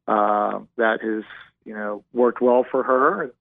[0.07, 1.25] uh, that has
[1.65, 3.23] you know worked well for her.
[3.23, 3.33] And,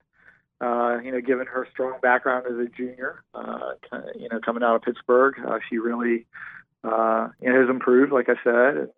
[0.62, 3.72] uh, you know, given her strong background as a junior, uh,
[4.15, 6.26] you know, coming out of Pittsburgh, uh, she really
[6.84, 8.89] uh, you know, has improved, like I said.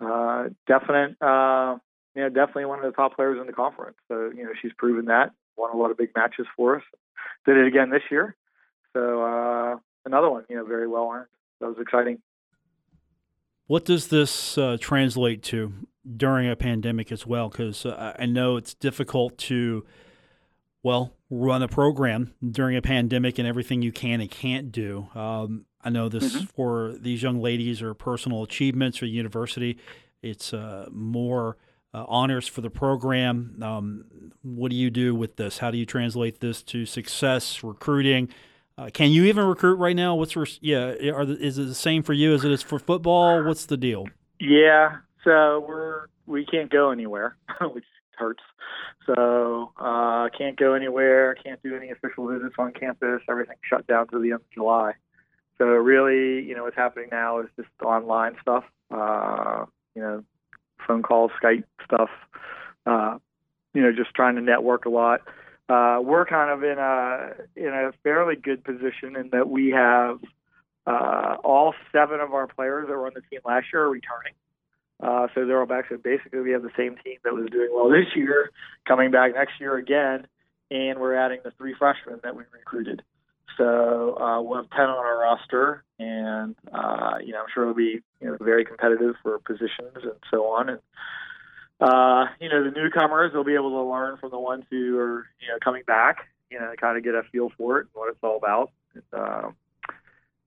[0.00, 1.78] Uh, definite, uh,
[2.14, 3.96] you know, definitely one of the top players in the conference.
[4.08, 6.82] So, you know, she's proven that, won a lot of big matches for us.
[7.46, 8.36] Did it again this year.
[8.92, 9.76] So, uh,
[10.08, 11.28] another one, you know, very well earned.
[11.60, 12.18] That was exciting.
[13.66, 15.72] What does this uh, translate to
[16.16, 17.48] during a pandemic as well?
[17.50, 19.84] Because uh, I know it's difficult to,
[20.82, 25.08] well, run a program during a pandemic and everything you can and can't do.
[25.14, 26.46] Um, I know this mm-hmm.
[26.46, 29.78] for these young ladies or personal achievements for the university.
[30.22, 31.58] It's uh, more
[31.92, 33.58] uh, honors for the program.
[33.62, 35.58] Um, what do you do with this?
[35.58, 38.30] How do you translate this to success, recruiting?
[38.78, 40.14] Uh, can you even recruit right now?
[40.14, 41.10] What's for, yeah?
[41.10, 43.42] Are is it the same for you as it is for football?
[43.42, 44.06] What's the deal?
[44.38, 47.84] Yeah, so we're we can't go anywhere, which
[48.16, 48.42] hurts.
[49.04, 51.34] So uh, can't go anywhere.
[51.34, 53.20] Can't do any official visits on campus.
[53.28, 54.92] Everything shut down to the end of July.
[55.56, 58.62] So really, you know, what's happening now is just online stuff.
[58.92, 59.64] Uh,
[59.96, 60.22] you know,
[60.86, 62.10] phone calls, Skype stuff.
[62.86, 63.18] Uh,
[63.74, 65.22] you know, just trying to network a lot
[65.68, 70.20] uh, we're kind of in a in a fairly good position in that we have
[70.86, 74.32] uh, all seven of our players that were on the team last year are returning.
[75.00, 75.84] Uh, so they're all back.
[75.88, 78.50] So basically, we have the same team that was doing well this year
[78.86, 80.26] coming back next year again,
[80.70, 83.02] and we're adding the three freshmen that we recruited.
[83.56, 87.74] So uh, we'll have ten on our roster, and uh, you know I'm sure it'll
[87.74, 90.70] be you know very competitive for positions and so on.
[90.70, 90.80] And
[91.80, 95.26] uh, you know, the newcomers will be able to learn from the ones who are,
[95.40, 98.08] you know, coming back, you know, kind of get a feel for it and what
[98.10, 98.70] it's all about.
[99.12, 99.50] Uh,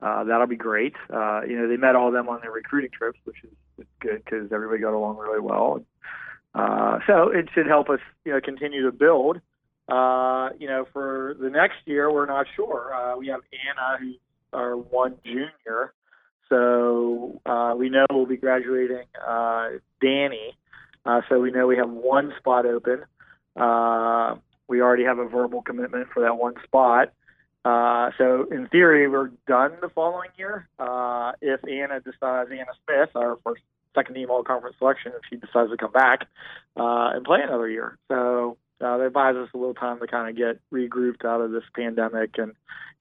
[0.02, 0.96] uh, that'll be great.
[1.14, 3.88] Uh, you know, they met all of them on their recruiting trips, which is, is
[4.00, 5.84] good because everybody got along really well.
[6.54, 9.40] Uh, so it should help us, you know, continue to build.
[9.88, 12.94] Uh, you know, for the next year, we're not sure.
[12.94, 14.18] Uh, we have Anna, who's
[14.54, 15.94] our one junior.
[16.50, 19.70] So uh, we know we'll be graduating uh,
[20.02, 20.58] Danny,
[21.06, 23.04] uh, so we know we have one spot open.
[23.56, 24.36] Uh,
[24.68, 27.12] we already have a verbal commitment for that one spot.
[27.64, 30.68] Uh, so in theory, we're done the following year.
[30.80, 33.62] Uh, if Anna decides, Anna Smith, our first
[33.94, 36.28] second team all conference selection, if she decides to come back
[36.78, 37.98] uh, and play another year.
[38.08, 41.52] So uh, that buys us a little time to kind of get regrouped out of
[41.52, 42.54] this pandemic and,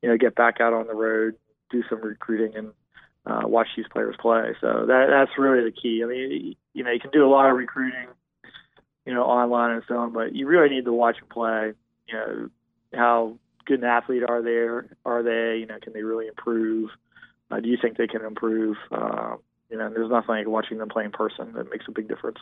[0.03, 1.37] you know, get back out on the road,
[1.71, 2.73] do some recruiting and
[3.27, 4.55] uh, watch these players play.
[4.61, 6.03] So that that's really the key.
[6.05, 8.09] I mean, you know, you can do a lot of recruiting
[9.07, 10.13] you know, online and so on.
[10.13, 11.73] But you really need to watch them play.
[12.09, 12.49] You know,
[12.95, 14.89] how good an athlete are they?
[15.05, 15.59] Are they?
[15.59, 16.91] You know, can they really improve?
[17.51, 18.77] Uh, do you think they can improve?
[18.93, 19.37] Uh,
[19.69, 22.39] you know, there's nothing like watching them play in person that makes a big difference.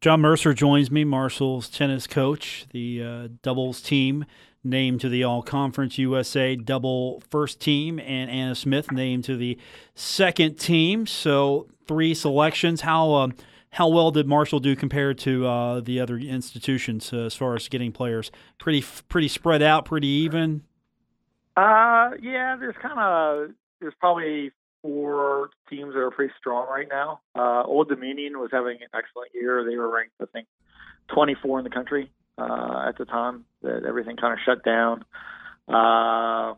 [0.00, 4.26] John Mercer joins me, Marshall's tennis coach, the uh, doubles team
[4.64, 9.58] named to the All Conference USA double first team, and Anna Smith named to the
[9.94, 11.06] second team.
[11.06, 12.82] So three selections.
[12.82, 13.28] How uh,
[13.70, 17.68] how well did Marshall do compared to uh, the other institutions uh, as far as
[17.68, 18.30] getting players?
[18.58, 20.62] Pretty pretty spread out, pretty even.
[21.56, 23.50] Uh, yeah, there's kind of
[23.80, 24.52] there's probably
[24.82, 27.20] four teams that are pretty strong right now.
[27.34, 29.64] Uh, Old Dominion was having an excellent year.
[29.68, 30.46] They were ranked, I think,
[31.08, 35.04] 24 in the country uh, at the time that everything kind of shut down.
[35.68, 36.54] Uh,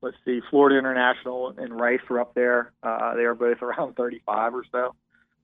[0.00, 2.72] let's see, Florida International and Rice were up there.
[2.82, 4.94] Uh, they were both around 35 or so,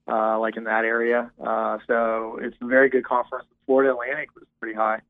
[0.06, 1.30] uh, like in that area.
[1.44, 3.46] Uh, so it's a very good conference.
[3.66, 5.00] Florida Atlantic was pretty high.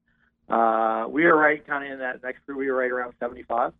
[0.48, 2.59] Uh, we were right kind of in that next group.
[2.59, 3.72] We were right around 75.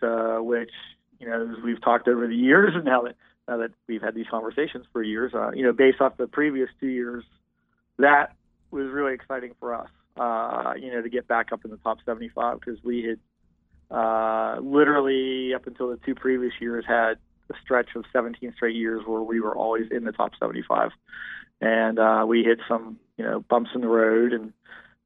[0.00, 0.70] So, which
[1.18, 3.16] you know, as we've talked over the years, and now that
[3.48, 6.68] now that we've had these conversations for years, uh, you know, based off the previous
[6.80, 7.24] two years,
[7.98, 8.36] that
[8.70, 9.88] was really exciting for us.
[10.16, 14.58] Uh, you know, to get back up in the top 75 because we had uh,
[14.60, 17.18] literally up until the two previous years had
[17.50, 20.90] a stretch of 17 straight years where we were always in the top 75,
[21.60, 24.52] and uh, we hit some you know bumps in the road and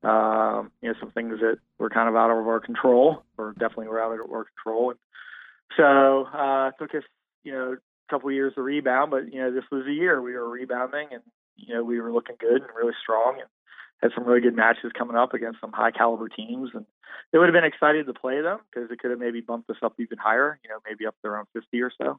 [0.03, 3.89] uh, you know some things that were kind of out of our control or definitely
[3.89, 4.91] were out of our control.
[4.91, 4.99] And
[5.77, 7.05] so uh, it took us,
[7.45, 10.33] you know, a couple years to rebound, but you know, this was a year we
[10.33, 11.23] were rebounding, and
[11.63, 13.49] you know, we were looking good and really strong, and
[14.03, 16.85] had some really good matches coming up against some high caliber teams, and
[17.33, 19.77] it would have been exciting to play them because it could have maybe bumped us
[19.83, 22.19] up even higher, you know, maybe up to around 50 or so.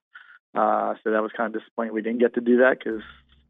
[0.55, 1.93] Uh, so that was kind of disappointing.
[1.93, 3.01] We didn't get to do that because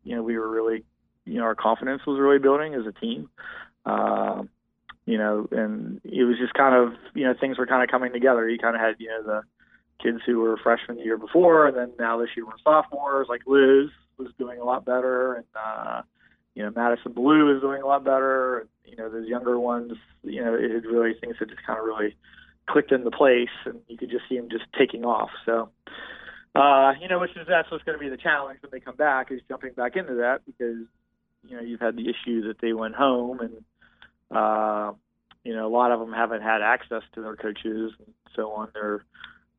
[0.03, 0.83] you know we were really,
[1.25, 3.29] you know, our confidence was really building as a team.
[3.85, 4.43] Uh,
[5.05, 8.13] you know, and it was just kind of, you know, things were kind of coming
[8.13, 8.49] together.
[8.49, 9.41] You kind of had, you know, the
[10.01, 13.27] kids who were freshmen the year before, and then now this year we're sophomores.
[13.29, 16.01] Like Liz was doing a lot better, and uh,
[16.55, 18.67] you know Madison Blue is doing a lot better.
[18.85, 19.93] You know those younger ones,
[20.23, 22.15] you know, it really things had just kind of really
[22.67, 25.29] clicked into place, and you could just see them just taking off.
[25.45, 25.69] So.
[26.55, 28.95] Uh, you know, which is that's what's going to be the challenge when they come
[28.95, 30.85] back is jumping back into that because
[31.43, 33.63] you know you've had the issue that they went home and
[34.29, 34.91] uh,
[35.43, 38.69] you know a lot of them haven't had access to their coaches and so on.
[38.75, 39.03] They're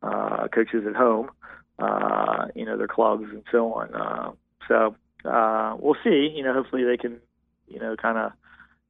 [0.05, 1.31] uh, coaches at home,
[1.79, 3.95] uh, you know, their clubs and so on.
[3.95, 4.33] Uh,
[4.69, 6.33] so uh, we'll see.
[6.35, 7.21] You know, hopefully they can,
[7.69, 8.33] you know, kind of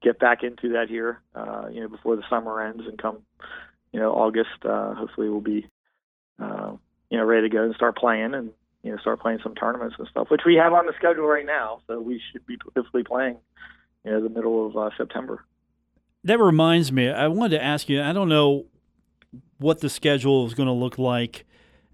[0.02, 3.18] get back into that here, uh, you know, before the summer ends and come,
[3.92, 4.64] you know, August.
[4.64, 5.66] Uh, hopefully we'll be,
[6.40, 6.72] uh,
[7.10, 8.50] you know, ready to go and start playing and
[8.82, 11.46] you know start playing some tournaments and stuff, which we have on the schedule right
[11.46, 11.80] now.
[11.86, 13.38] So we should be hopefully playing,
[14.04, 15.44] you know, the middle of uh, September.
[16.22, 18.02] That reminds me, I wanted to ask you.
[18.02, 18.66] I don't know
[19.58, 21.46] what the schedule is going to look like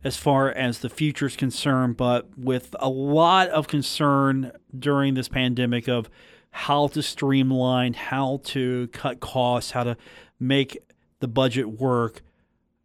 [0.02, 5.28] as far as the future is concerned, but with a lot of concern during this
[5.28, 6.08] pandemic of
[6.50, 9.96] how to streamline, how to cut costs, how to
[10.38, 10.78] make
[11.20, 12.22] the budget work.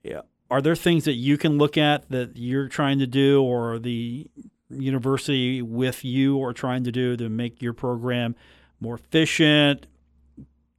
[0.04, 0.22] Yeah.
[0.52, 4.28] Are there things that you can look at that you're trying to do or the
[4.70, 8.36] university with you are trying to do to make your program
[8.80, 9.88] more efficient,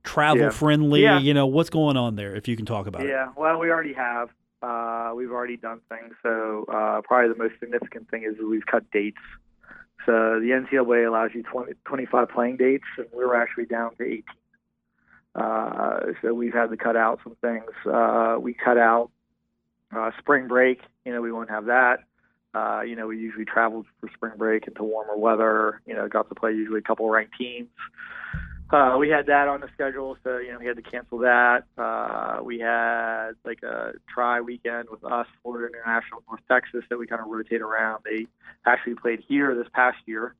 [0.04, 0.50] travel yeah.
[0.50, 1.02] friendly?
[1.02, 1.18] Yeah.
[1.18, 3.08] You know, what's going on there if you can talk about it?
[3.08, 4.30] Yeah, well, we already have.
[4.62, 6.14] Uh, we've already done things.
[6.22, 9.20] So, uh, probably the most significant thing is we've cut dates.
[10.04, 14.04] So, the NCAA allows you 20, 25 playing dates, and we were actually down to
[14.04, 14.22] 18.
[15.34, 17.70] Uh, so, we've had to cut out some things.
[17.84, 19.10] Uh, we cut out
[19.94, 20.80] uh, spring break.
[21.04, 22.00] You know, we won't have that.
[22.54, 25.82] Uh, you know, we usually traveled for spring break into warmer weather.
[25.86, 27.68] You know, got to play usually a couple ranked teams.
[28.68, 31.62] Uh, we had that on the schedule, so you know we had to cancel that.
[31.78, 37.06] Uh, we had like a try weekend with us, Florida International, North Texas, that we
[37.06, 38.02] kind of rotate around.
[38.04, 38.26] They
[38.66, 40.34] actually played here this past year.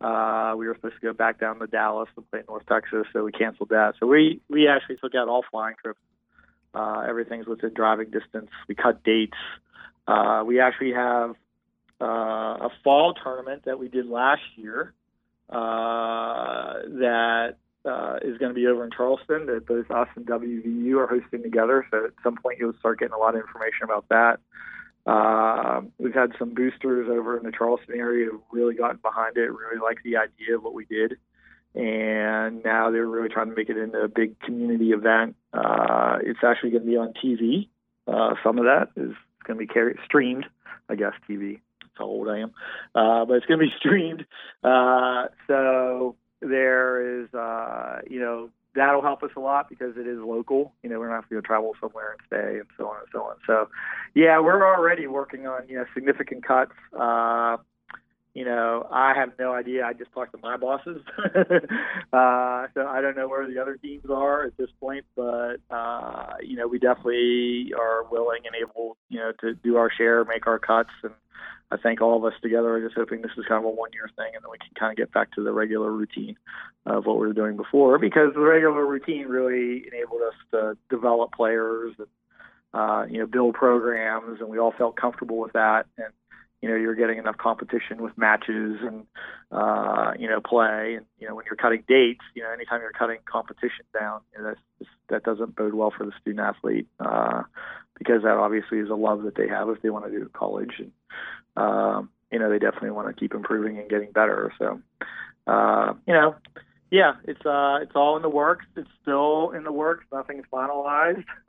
[0.00, 3.22] Uh, we were supposed to go back down to Dallas and play North Texas, so
[3.22, 3.94] we canceled that.
[4.00, 6.00] So we we actually took out all flying trips.
[6.74, 8.50] Uh, everything's within driving distance.
[8.68, 9.38] We cut dates.
[10.08, 11.36] Uh, we actually have
[12.00, 14.94] uh, a fall tournament that we did last year
[15.48, 17.56] uh, that
[17.88, 21.42] uh, is going to be over in Charleston that both us and WVU are hosting
[21.42, 21.86] together.
[21.90, 24.40] So at some point you'll start getting a lot of information about that.
[25.06, 29.50] Uh, we've had some boosters over in the Charleston area who've really gotten behind it,
[29.50, 31.16] really like the idea of what we did.
[31.74, 35.36] And now they're really trying to make it into a big community event.
[35.52, 37.68] Uh, it's actually going to be on TV.
[38.06, 39.14] Uh, some of that is
[39.44, 40.46] going to be carried, streamed,
[40.88, 41.60] I guess, TV.
[41.80, 42.52] That's how old I am.
[42.94, 44.26] Uh, but it's going to be streamed.
[44.62, 50.18] Uh, so there is, uh, you know, that'll help us a lot because it is
[50.18, 50.72] local.
[50.82, 53.22] You know, we're not going to travel somewhere and stay and so on and so
[53.22, 53.36] on.
[53.46, 53.68] So,
[54.14, 56.72] yeah, we're already working on you know significant cuts.
[56.98, 57.56] Uh,
[58.34, 59.84] you know, I have no idea.
[59.84, 64.04] I just talked to my bosses, uh, so I don't know where the other teams
[64.08, 65.04] are at this point.
[65.16, 69.90] But uh, you know, we definitely are willing and able, you know, to do our
[69.90, 71.14] share, make our cuts, and
[71.70, 73.90] I think all of us together are just hoping this is kind of a one
[73.92, 76.36] year thing and then we can kind of get back to the regular routine
[76.86, 81.32] of what we were doing before because the regular routine really enabled us to develop
[81.32, 82.08] players and
[82.74, 85.86] uh, you know build programs and we all felt comfortable with that.
[85.96, 86.12] And
[86.62, 89.06] you know you're getting enough competition with matches and
[89.52, 92.92] uh, you know play and you know when you're cutting dates you know anytime you're
[92.92, 97.42] cutting competition down you know, that's, that doesn't bode well for the student athlete uh,
[97.98, 100.74] because that obviously is a love that they have if they want to do college
[100.78, 100.92] and
[101.56, 104.52] um, you know, they definitely want to keep improving and getting better.
[104.58, 104.80] So,
[105.46, 106.36] uh, you know,
[106.90, 108.66] yeah, it's uh, it's all in the works.
[108.76, 110.04] It's still in the works.
[110.12, 111.24] Nothing's finalized.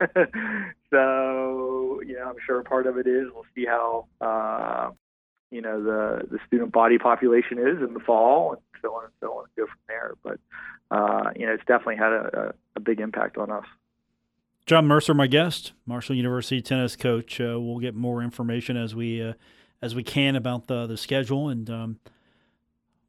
[0.90, 4.90] so, you know, I'm sure part of it is we'll see how uh,
[5.50, 9.12] you know the the student body population is in the fall and so on and
[9.20, 10.14] so on and go from there.
[10.22, 10.38] But
[10.90, 13.64] uh, you know, it's definitely had a, a, big impact on us.
[14.66, 17.40] John Mercer, my guest, Marshall University tennis coach.
[17.40, 19.34] Uh, we'll get more information as we uh,
[19.82, 21.98] as we can about the the schedule and um,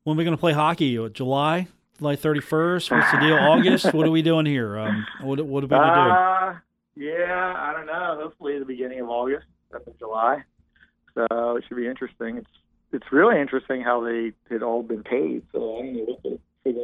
[0.04, 0.98] when are going to play hockey?
[1.10, 1.68] July,
[1.98, 2.90] July thirty first.
[2.92, 3.36] What's the deal?
[3.36, 3.94] August?
[3.94, 4.78] What are we doing here?
[4.78, 6.60] Um, what what are we going to uh, do?
[7.06, 8.20] Yeah, I don't know.
[8.22, 10.44] Hopefully, the beginning of August, up in July.
[11.16, 12.38] So it should be interesting.
[12.38, 12.50] It's
[12.94, 15.44] it's really interesting how they had all been paid.
[15.54, 16.76] So I don't know what they're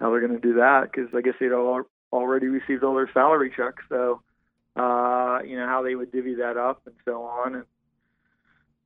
[0.00, 1.82] how they're going to do that because I guess they'd all
[2.12, 3.82] already received all their salary checks.
[3.88, 4.22] So
[4.76, 7.54] uh, you know how they would divvy that up and so on.
[7.54, 7.64] And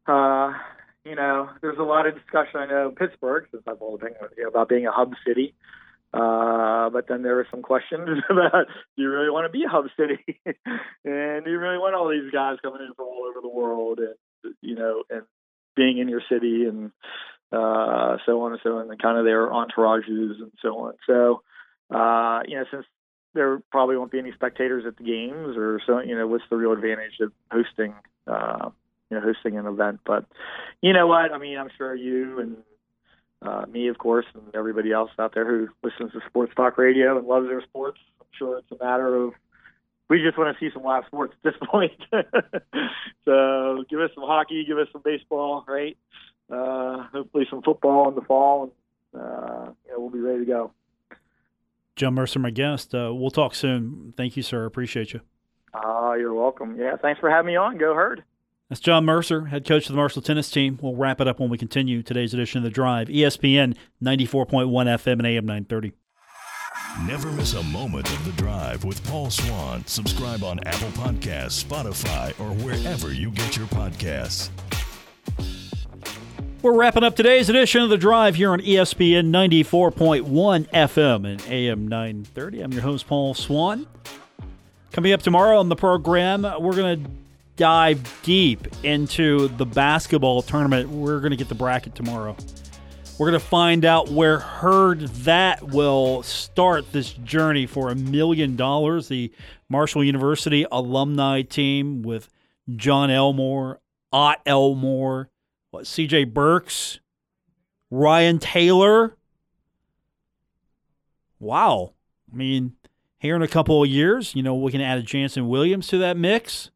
[0.06, 0.58] uh,
[1.04, 2.60] you know, there's a lot of discussion.
[2.60, 5.54] I know Pittsburgh, since I've all been you know, about being a hub city.
[6.12, 9.68] Uh, but then there were some questions about do you really want to be a
[9.68, 10.40] hub city,
[11.04, 13.98] and do you really want all these guys coming in from all over the world,
[13.98, 14.14] and
[14.60, 15.22] you know, and
[15.76, 16.92] being in your city, and
[17.52, 20.94] uh, so on and so on, and kind of their entourages and so on.
[21.06, 21.42] So,
[21.94, 22.86] uh, you know, since
[23.34, 26.56] there probably won't be any spectators at the games, or so, you know, what's the
[26.56, 27.94] real advantage of hosting?
[28.26, 28.70] Uh,
[29.10, 30.00] you know, hosting an event.
[30.06, 30.24] But
[30.80, 31.32] you know what?
[31.32, 32.56] I mean, I'm sure you and
[33.42, 37.18] uh, me, of course, and everybody else out there who listens to sports talk radio
[37.18, 37.98] and loves their sports.
[38.20, 39.32] I'm sure it's a matter of
[40.14, 41.92] we just want to see some live sports at this point.
[43.24, 45.96] so give us some hockey, give us some baseball, right?
[46.50, 48.64] Uh, hopefully some football in the fall,
[49.12, 50.72] and uh, know, we'll be ready to go.
[51.96, 52.94] John Mercer, my guest.
[52.94, 54.14] Uh, we'll talk soon.
[54.16, 54.64] Thank you, sir.
[54.64, 55.20] Appreciate you.
[55.72, 56.76] Ah, uh, you're welcome.
[56.78, 57.78] Yeah, thanks for having me on.
[57.78, 58.22] Go Herd.
[58.68, 60.78] That's John Mercer, head coach of the Marshall tennis team.
[60.80, 65.12] We'll wrap it up when we continue today's edition of The Drive, ESPN 94.1 FM
[65.12, 65.92] and AM 930.
[67.02, 69.84] Never miss a moment of The Drive with Paul Swann.
[69.84, 74.48] Subscribe on Apple Podcasts, Spotify, or wherever you get your podcasts.
[76.62, 81.88] We're wrapping up today's edition of The Drive here on ESPN 94.1 FM and AM
[81.88, 82.60] 930.
[82.62, 83.86] I'm your host, Paul Swann.
[84.92, 87.10] Coming up tomorrow on the program, we're going to
[87.56, 90.88] dive deep into the basketball tournament.
[90.88, 92.36] We're going to get the bracket tomorrow.
[93.16, 98.56] We're going to find out where Herd That will start this journey for a million
[98.56, 99.06] dollars.
[99.06, 99.30] The
[99.68, 102.28] Marshall University alumni team with
[102.74, 103.80] Jon Elmore,
[104.12, 105.30] Ot Elmore,
[105.70, 106.98] what, CJ Burks,
[107.88, 109.16] Ryan Taylor.
[111.38, 111.94] Wow.
[112.32, 112.72] I mean,
[113.18, 115.98] here in a couple of years, you know, we can add a Jannson Williams to
[115.98, 116.72] that mix.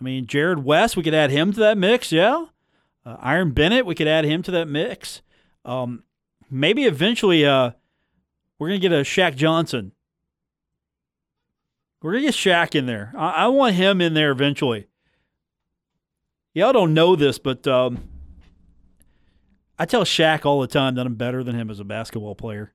[0.00, 2.46] I mean, Jarrod West, we could add him to that mix, yeah.
[3.08, 5.22] Uh, Iron Bennett, we could add him to that mix.
[5.64, 6.02] Um,
[6.50, 7.70] maybe eventually uh,
[8.58, 9.92] we're going to get a Shaq Johnson.
[12.02, 13.14] We're going to get Shaq in there.
[13.16, 14.88] I-, I, want him in there eventually.
[16.52, 18.10] Y'all don't know this, but um,
[19.78, 22.74] I tell Shaq all the time that I'm better than him as a basketball player.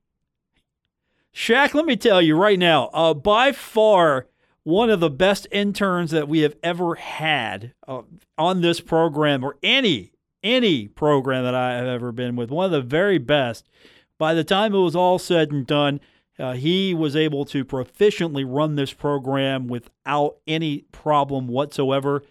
[1.32, 4.26] Shaq, let me tell you right now, uh, by far–
[4.64, 8.00] one of the best interns that we have ever had uh,
[8.38, 10.13] on this program or any
[10.44, 12.50] any program that I have ever been with.
[12.50, 13.68] One of the very best.
[14.18, 16.00] By the time it was all said and done,
[16.38, 22.22] uh, he was able to proficiently run this program without any problem whatsoever.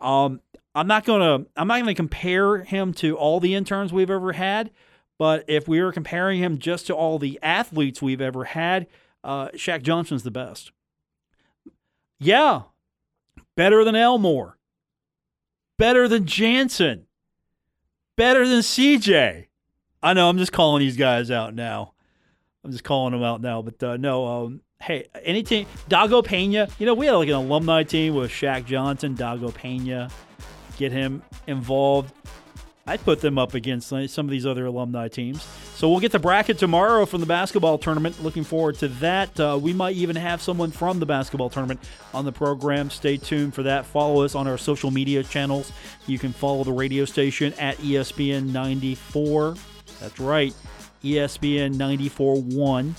[0.00, 0.40] Um,
[0.74, 4.70] I'm not gonna I'm not gonna compare him to all the interns we've ever had,
[5.18, 8.86] but if we were comparing him just to all the athletes we've ever had,
[9.24, 10.70] uh, Shaq Johnson's the best.
[12.20, 12.62] Yeah,
[13.56, 14.56] better than Elmore,
[15.78, 17.07] better than Jannson,
[18.18, 19.46] better than CJ.
[20.02, 20.28] I know.
[20.28, 21.94] I'm just calling these guys out now.
[22.62, 23.62] I'm just calling them out now.
[23.62, 26.68] But uh, no, um, hey, any team, Dago Pena.
[26.78, 30.10] You know, we had like an alumni team with Shaq Johnson, Dago Pena.
[30.76, 32.12] Get him involved.
[32.86, 35.46] I'd put them up against some of these other alumni teams.
[35.78, 38.20] So we'll get the bracket tomorrow from the basketball tournament.
[38.20, 39.38] Looking forward to that.
[39.38, 41.78] Uh, we might even have someone from the basketball tournament
[42.12, 42.90] on the program.
[42.90, 43.86] Stay tuned for that.
[43.86, 45.70] Follow us on our social media channels.
[46.08, 49.54] You can follow the radio station at ESPN 94.
[50.00, 50.52] That's right,
[51.04, 52.94] ESPN 94.1.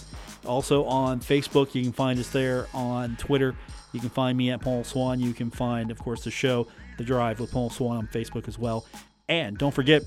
[0.46, 2.68] Also on Facebook, you can find us there.
[2.74, 3.56] On Twitter,
[3.92, 5.20] you can find me at Paul Swann.
[5.20, 6.66] You can find, of course, the show,
[6.98, 8.86] The Drive with Paul Swann on Facebook as well.
[9.28, 10.04] And don't forget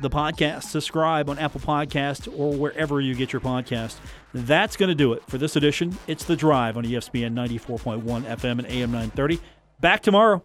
[0.00, 3.96] the podcast, subscribe on Apple Podcast or wherever you get your podcast.
[4.34, 5.96] That's going to do it for this edition.
[6.06, 9.40] It's The Drive on ESPN 94.1 FM and AM 930.
[9.80, 10.44] Back tomorrow.